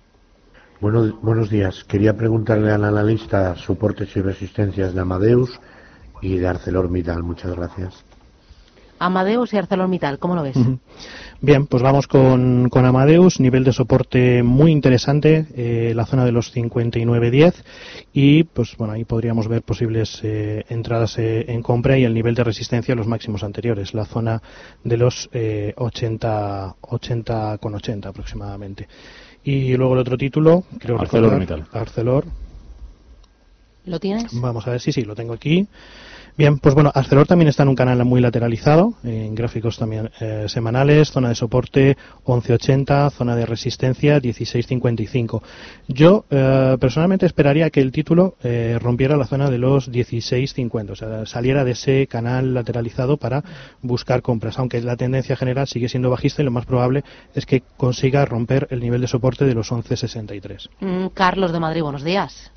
Bueno, 0.81 1.19
buenos 1.23 1.49
días. 1.49 1.85
Quería 1.85 2.17
preguntarle 2.17 2.71
al 2.71 2.85
analista 2.85 3.57
soportes 3.57 4.15
y 4.17 4.21
resistencias 4.21 4.95
de 4.95 5.01
Amadeus 5.01 5.59
y 6.21 6.37
de 6.37 6.47
ArcelorMittal. 6.47 7.23
Muchas 7.23 7.57
gracias. 7.57 8.06
Amadeus 8.99 9.53
y 9.53 9.59
ArcelorMittal, 9.59 10.19
¿cómo 10.19 10.35
lo 10.35 10.43
ves? 10.43 10.57
Bien, 11.41 11.67
pues 11.67 11.83
vamos 11.83 12.07
con, 12.07 12.69
con, 12.71 12.85
Amadeus, 12.87 13.41
nivel 13.41 13.63
de 13.63 13.73
soporte 13.73 14.43
muy 14.43 14.73
interesante, 14.73 15.47
eh, 15.55 15.93
la 15.95 16.07
zona 16.07 16.25
de 16.25 16.33
los 16.33 16.55
59.10 16.55 17.55
y 18.15 18.45
pues 18.45 18.77
bueno, 18.79 18.95
ahí 18.95 19.05
podríamos 19.05 19.49
ver 19.49 19.63
posibles 19.63 20.21
eh, 20.23 20.65
entradas 20.71 21.19
eh, 21.19 21.45
en 21.49 21.63
compra 21.63 21.99
y 21.99 22.05
el 22.05 22.15
nivel 22.15 22.35
de 22.35 22.45
resistencia 22.45 22.95
a 22.95 22.97
los 22.97 23.07
máximos 23.07 23.45
anteriores, 23.45 23.93
la 23.93 24.07
zona 24.07 24.43
de 24.83 24.97
los 24.97 25.29
80, 25.77 26.77
80 26.81 27.59
con 27.59 27.75
80 27.75 28.09
aproximadamente. 28.09 28.89
Y 29.45 29.77
luego 29.77 29.95
el 29.95 30.01
otro 30.01 30.17
título, 30.17 30.65
creo 30.79 30.99
ArcelorMittal. 30.99 31.67
Arcelor. 31.73 32.25
¿Lo 33.85 34.01
tienes? 34.01 34.41
Vamos 34.41 34.67
a 34.67 34.71
ver, 34.71 34.81
sí, 34.81 34.91
sí, 34.91 35.03
lo 35.03 35.15
tengo 35.15 35.35
aquí. 35.35 35.69
Bien, 36.37 36.59
pues 36.59 36.75
bueno, 36.75 36.93
Arcelor 36.95 37.27
también 37.27 37.49
está 37.49 37.63
en 37.63 37.71
un 37.71 37.75
canal 37.75 38.05
muy 38.05 38.21
lateralizado, 38.21 38.93
en 39.03 39.35
gráficos 39.35 39.79
también 39.79 40.11
eh, 40.21 40.45
semanales, 40.49 41.11
zona 41.11 41.31
de 41.31 41.35
soporte 41.35 41.97
11.80, 42.27 43.11
zona 43.11 43.35
de 43.35 43.47
resistencia 43.47 44.19
16.55. 44.19 45.41
Yo 45.89 46.27
eh, 46.29 46.77
personalmente 46.79 47.25
esperaría 47.25 47.71
que 47.71 47.81
el 47.81 47.91
título 47.91 48.35
eh, 48.43 48.79
rompiera 48.83 49.17
la 49.17 49.25
zona 49.25 49.49
de 49.49 49.57
los 49.57 49.91
16.50, 49.91 50.91
o 50.91 50.95
sea, 50.95 51.25
saliera 51.25 51.65
de 51.65 51.71
ese 51.71 52.07
canal 52.07 52.53
lateralizado 52.53 53.17
para 53.17 53.43
buscar 53.81 54.21
compras, 54.21 54.59
aunque 54.59 54.83
la 54.83 54.97
tendencia 54.97 55.37
general 55.37 55.67
sigue 55.67 55.89
siendo 55.89 56.11
bajista 56.11 56.43
y 56.43 56.45
lo 56.45 56.51
más 56.51 56.67
probable 56.67 57.03
es 57.35 57.47
que 57.47 57.63
consiga 57.79 58.27
romper 58.27 58.67
el 58.71 58.81
nivel 58.81 59.01
de 59.01 59.07
soporte 59.07 59.47
de 59.47 59.55
los 59.55 59.73
11.63. 59.73 60.69
Mm, 60.81 61.07
Carlos 61.15 61.51
de 61.51 61.61
Madrid, 61.61 61.81
buenos 61.81 62.05
días. 62.05 62.53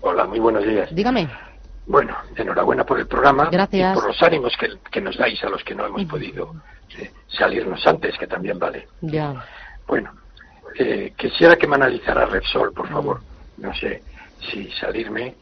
Hola, 0.00 0.26
muy 0.26 0.40
buenos 0.40 0.64
días. 0.64 0.92
Dígame. 0.92 1.53
Bueno, 1.86 2.16
enhorabuena 2.34 2.84
por 2.84 2.98
el 2.98 3.06
programa 3.06 3.48
Gracias. 3.50 3.92
y 3.92 3.94
por 3.94 4.06
los 4.08 4.22
ánimos 4.22 4.52
que, 4.90 5.00
nos 5.00 5.16
dais 5.16 5.42
a 5.44 5.50
los 5.50 5.62
que 5.64 5.74
no 5.74 5.86
hemos 5.86 6.04
podido 6.06 6.54
eh, 6.98 7.10
salirnos 7.28 7.86
antes, 7.86 8.16
que 8.16 8.26
también 8.26 8.58
vale. 8.58 8.88
Ya. 9.02 9.44
Bueno, 9.86 10.12
eh, 10.78 11.12
quisiera 11.16 11.56
que 11.56 11.66
me 11.66 11.76
analizara 11.76 12.26
Repsol, 12.26 12.72
por 12.72 12.88
favor. 12.88 13.20
No 13.58 13.74
sé 13.74 14.02
si 14.50 14.70
salirme 14.72 15.34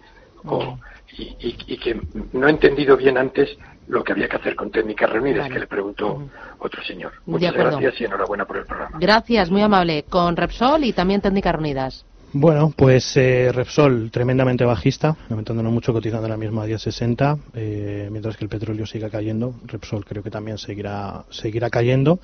o, 0.45 0.79
y, 1.17 1.77
que 1.79 2.01
no 2.33 2.47
he 2.49 2.51
entendido 2.51 2.97
bien 2.97 3.19
antes 3.19 3.57
lo 3.87 4.03
que 4.03 4.13
había 4.13 4.29
que 4.29 4.37
hacer 4.37 4.55
con 4.57 4.71
técnicas 4.71 5.11
reunidas, 5.11 5.49
que 5.49 5.59
le 5.59 5.67
preguntó 5.67 6.29
otro 6.59 6.83
señor. 6.85 7.13
Muchas 7.27 7.53
gracias 7.53 8.01
y 8.01 8.05
enhorabuena 8.05 8.45
por 8.45 8.57
el 8.59 8.67
programa. 8.67 8.99
Gracias, 8.99 9.51
muy 9.51 9.63
amable. 9.63 10.05
Con 10.09 10.37
Repsol 10.37 10.85
y 10.85 10.93
también 10.93 11.21
técnicas 11.21 11.53
reunidas. 11.53 12.07
Bueno, 12.35 12.73
pues 12.75 13.15
eh, 13.19 13.53
Repsol 13.53 14.11
tremendamente 14.11 14.65
bajista, 14.65 15.15
aumentándonos 15.29 15.71
mucho, 15.71 15.93
cotizando 15.93 16.25
ahora 16.25 16.39
mismo 16.39 16.63
a 16.63 16.67
10.60, 16.67 17.39
eh, 17.53 18.09
mientras 18.11 18.39
que 18.39 18.45
el 18.45 18.49
petróleo 18.49 18.87
siga 18.87 19.11
cayendo. 19.11 19.55
Repsol 19.67 20.07
creo 20.07 20.23
que 20.23 20.31
también 20.31 20.57
seguirá 20.57 21.25
seguirá 21.29 21.69
cayendo. 21.69 22.21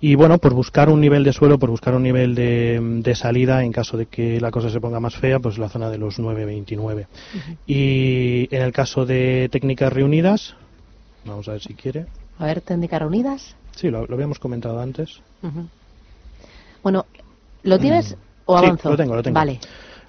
Y 0.00 0.16
bueno, 0.16 0.38
por 0.38 0.52
buscar 0.52 0.88
un 0.88 1.00
nivel 1.00 1.22
de 1.22 1.32
suelo, 1.32 1.60
por 1.60 1.70
buscar 1.70 1.94
un 1.94 2.02
nivel 2.02 2.34
de, 2.34 2.80
de 3.04 3.14
salida, 3.14 3.62
en 3.62 3.70
caso 3.70 3.96
de 3.96 4.06
que 4.06 4.40
la 4.40 4.50
cosa 4.50 4.68
se 4.68 4.80
ponga 4.80 4.98
más 4.98 5.14
fea, 5.14 5.38
pues 5.38 5.58
la 5.58 5.68
zona 5.68 5.90
de 5.90 5.98
los 5.98 6.18
9.29. 6.18 7.06
Y 7.64 8.48
en 8.50 8.62
el 8.62 8.72
caso 8.72 9.06
de 9.06 9.48
técnicas 9.52 9.92
reunidas, 9.92 10.56
vamos 11.24 11.48
a 11.48 11.52
ver 11.52 11.60
si 11.60 11.74
quiere. 11.74 12.06
A 12.40 12.46
ver, 12.46 12.62
técnicas 12.62 12.98
reunidas. 12.98 13.54
Sí, 13.76 13.90
lo, 13.90 14.08
lo 14.08 14.14
habíamos 14.16 14.40
comentado 14.40 14.80
antes. 14.80 15.20
Bueno, 16.82 17.06
¿lo 17.62 17.78
tienes 17.78 18.16
o 18.46 18.58
Sí, 18.58 18.64
avanzo? 18.66 18.90
lo 18.90 18.96
tengo, 18.96 19.14
lo 19.16 19.22
tengo. 19.22 19.34
Vale. 19.34 19.58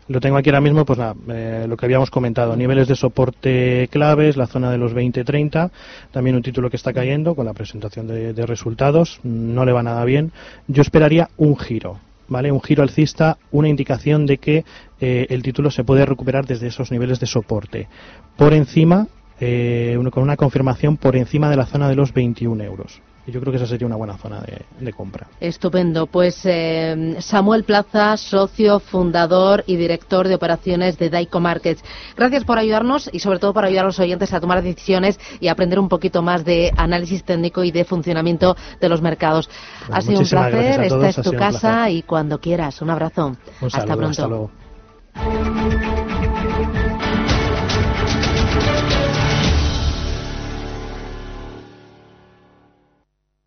Lo 0.10 0.20
tengo 0.20 0.36
aquí 0.36 0.50
ahora 0.50 0.60
mismo, 0.60 0.84
pues 0.84 1.00
nada, 1.00 1.16
eh, 1.30 1.66
lo 1.68 1.78
que 1.78 1.86
habíamos 1.86 2.10
comentado, 2.12 2.58
niveles 2.58 2.90
de 2.90 2.96
soporte 2.96 3.88
claves, 3.90 4.36
la 4.36 4.48
zona 4.48 4.70
de 4.70 4.78
los 4.78 4.94
20-30, 4.94 5.72
también 6.12 6.36
un 6.36 6.42
título 6.44 6.70
que 6.70 6.76
está 6.76 6.92
cayendo 6.92 7.36
con 7.36 7.46
la 7.46 7.54
presentación 7.54 8.08
de, 8.08 8.34
de 8.34 8.46
resultados, 8.46 9.22
no 9.24 9.64
le 9.64 9.72
va 9.72 9.82
nada 9.82 10.04
bien. 10.04 10.34
Yo 10.68 10.82
esperaría 10.82 11.30
un 11.38 11.58
giro, 11.58 12.00
¿vale? 12.28 12.52
Un 12.52 12.62
giro 12.62 12.84
alcista, 12.84 13.38
una 13.52 13.70
indicación 13.70 14.26
de 14.26 14.40
que 14.40 14.66
eh, 15.00 15.28
el 15.30 15.42
título 15.42 15.72
se 15.72 15.86
puede 15.86 16.06
recuperar 16.06 16.46
desde 16.46 16.68
esos 16.68 16.92
niveles 16.92 17.22
de 17.22 17.26
soporte. 17.28 17.88
Por 18.36 18.52
encima, 18.54 19.08
eh, 19.40 19.96
uno- 19.98 20.12
con 20.12 20.22
una 20.24 20.36
confirmación 20.36 20.98
por 20.98 21.16
encima 21.16 21.50
de 21.50 21.56
la 21.56 21.66
zona 21.66 21.88
de 21.88 21.96
los 21.96 22.12
21 22.12 22.60
euros. 22.62 23.00
Y 23.26 23.32
yo 23.32 23.40
creo 23.40 23.52
que 23.52 23.58
esa 23.58 23.68
sería 23.68 23.88
una 23.88 23.96
buena 23.96 24.18
zona 24.18 24.42
de, 24.42 24.66
de 24.80 24.94
compra. 24.94 25.28
Estupendo. 25.40 26.08
Pues 26.08 26.42
eh, 26.44 27.16
Samuel 27.20 27.64
Plaza, 27.64 28.18
socio, 28.18 28.80
fundador 28.80 29.64
y 29.66 29.78
director 29.78 30.28
de 30.28 30.36
operaciones 30.36 30.98
de 30.98 31.10
Daico 31.10 31.40
Markets. 31.40 31.84
Gracias 32.18 32.44
por 32.44 32.58
ayudarnos 32.58 33.10
y 33.14 33.20
sobre 33.20 33.40
todo 33.40 33.54
por 33.54 33.64
ayudar 33.64 33.86
a 33.86 33.88
los 33.88 34.00
oyentes 34.00 34.34
a 34.34 34.42
tomar 34.42 34.62
decisiones 34.62 35.20
y 35.40 35.48
aprender 35.48 35.80
un 35.80 35.88
poquito 35.88 36.22
más 36.22 36.44
de 36.44 36.72
análisis 36.76 37.24
técnico 37.24 37.64
y 37.64 37.72
de 37.72 37.86
funcionamiento 37.86 38.58
de 38.82 38.90
los 38.90 39.02
mercados. 39.02 39.50
Pues 39.88 39.98
ha 39.98 40.02
sido 40.02 40.20
un 40.20 40.28
placer. 40.28 40.82
Esta 40.84 41.10
es 41.10 41.16
tu 41.16 41.34
casa 41.34 41.90
y 41.90 42.02
cuando 42.02 42.40
quieras. 42.40 42.82
Un 42.82 42.90
abrazo. 42.90 43.28
Un 43.28 43.38
hasta 43.62 43.86
pronto. 43.86 44.08
hasta 44.10 44.28
luego. 44.28 44.52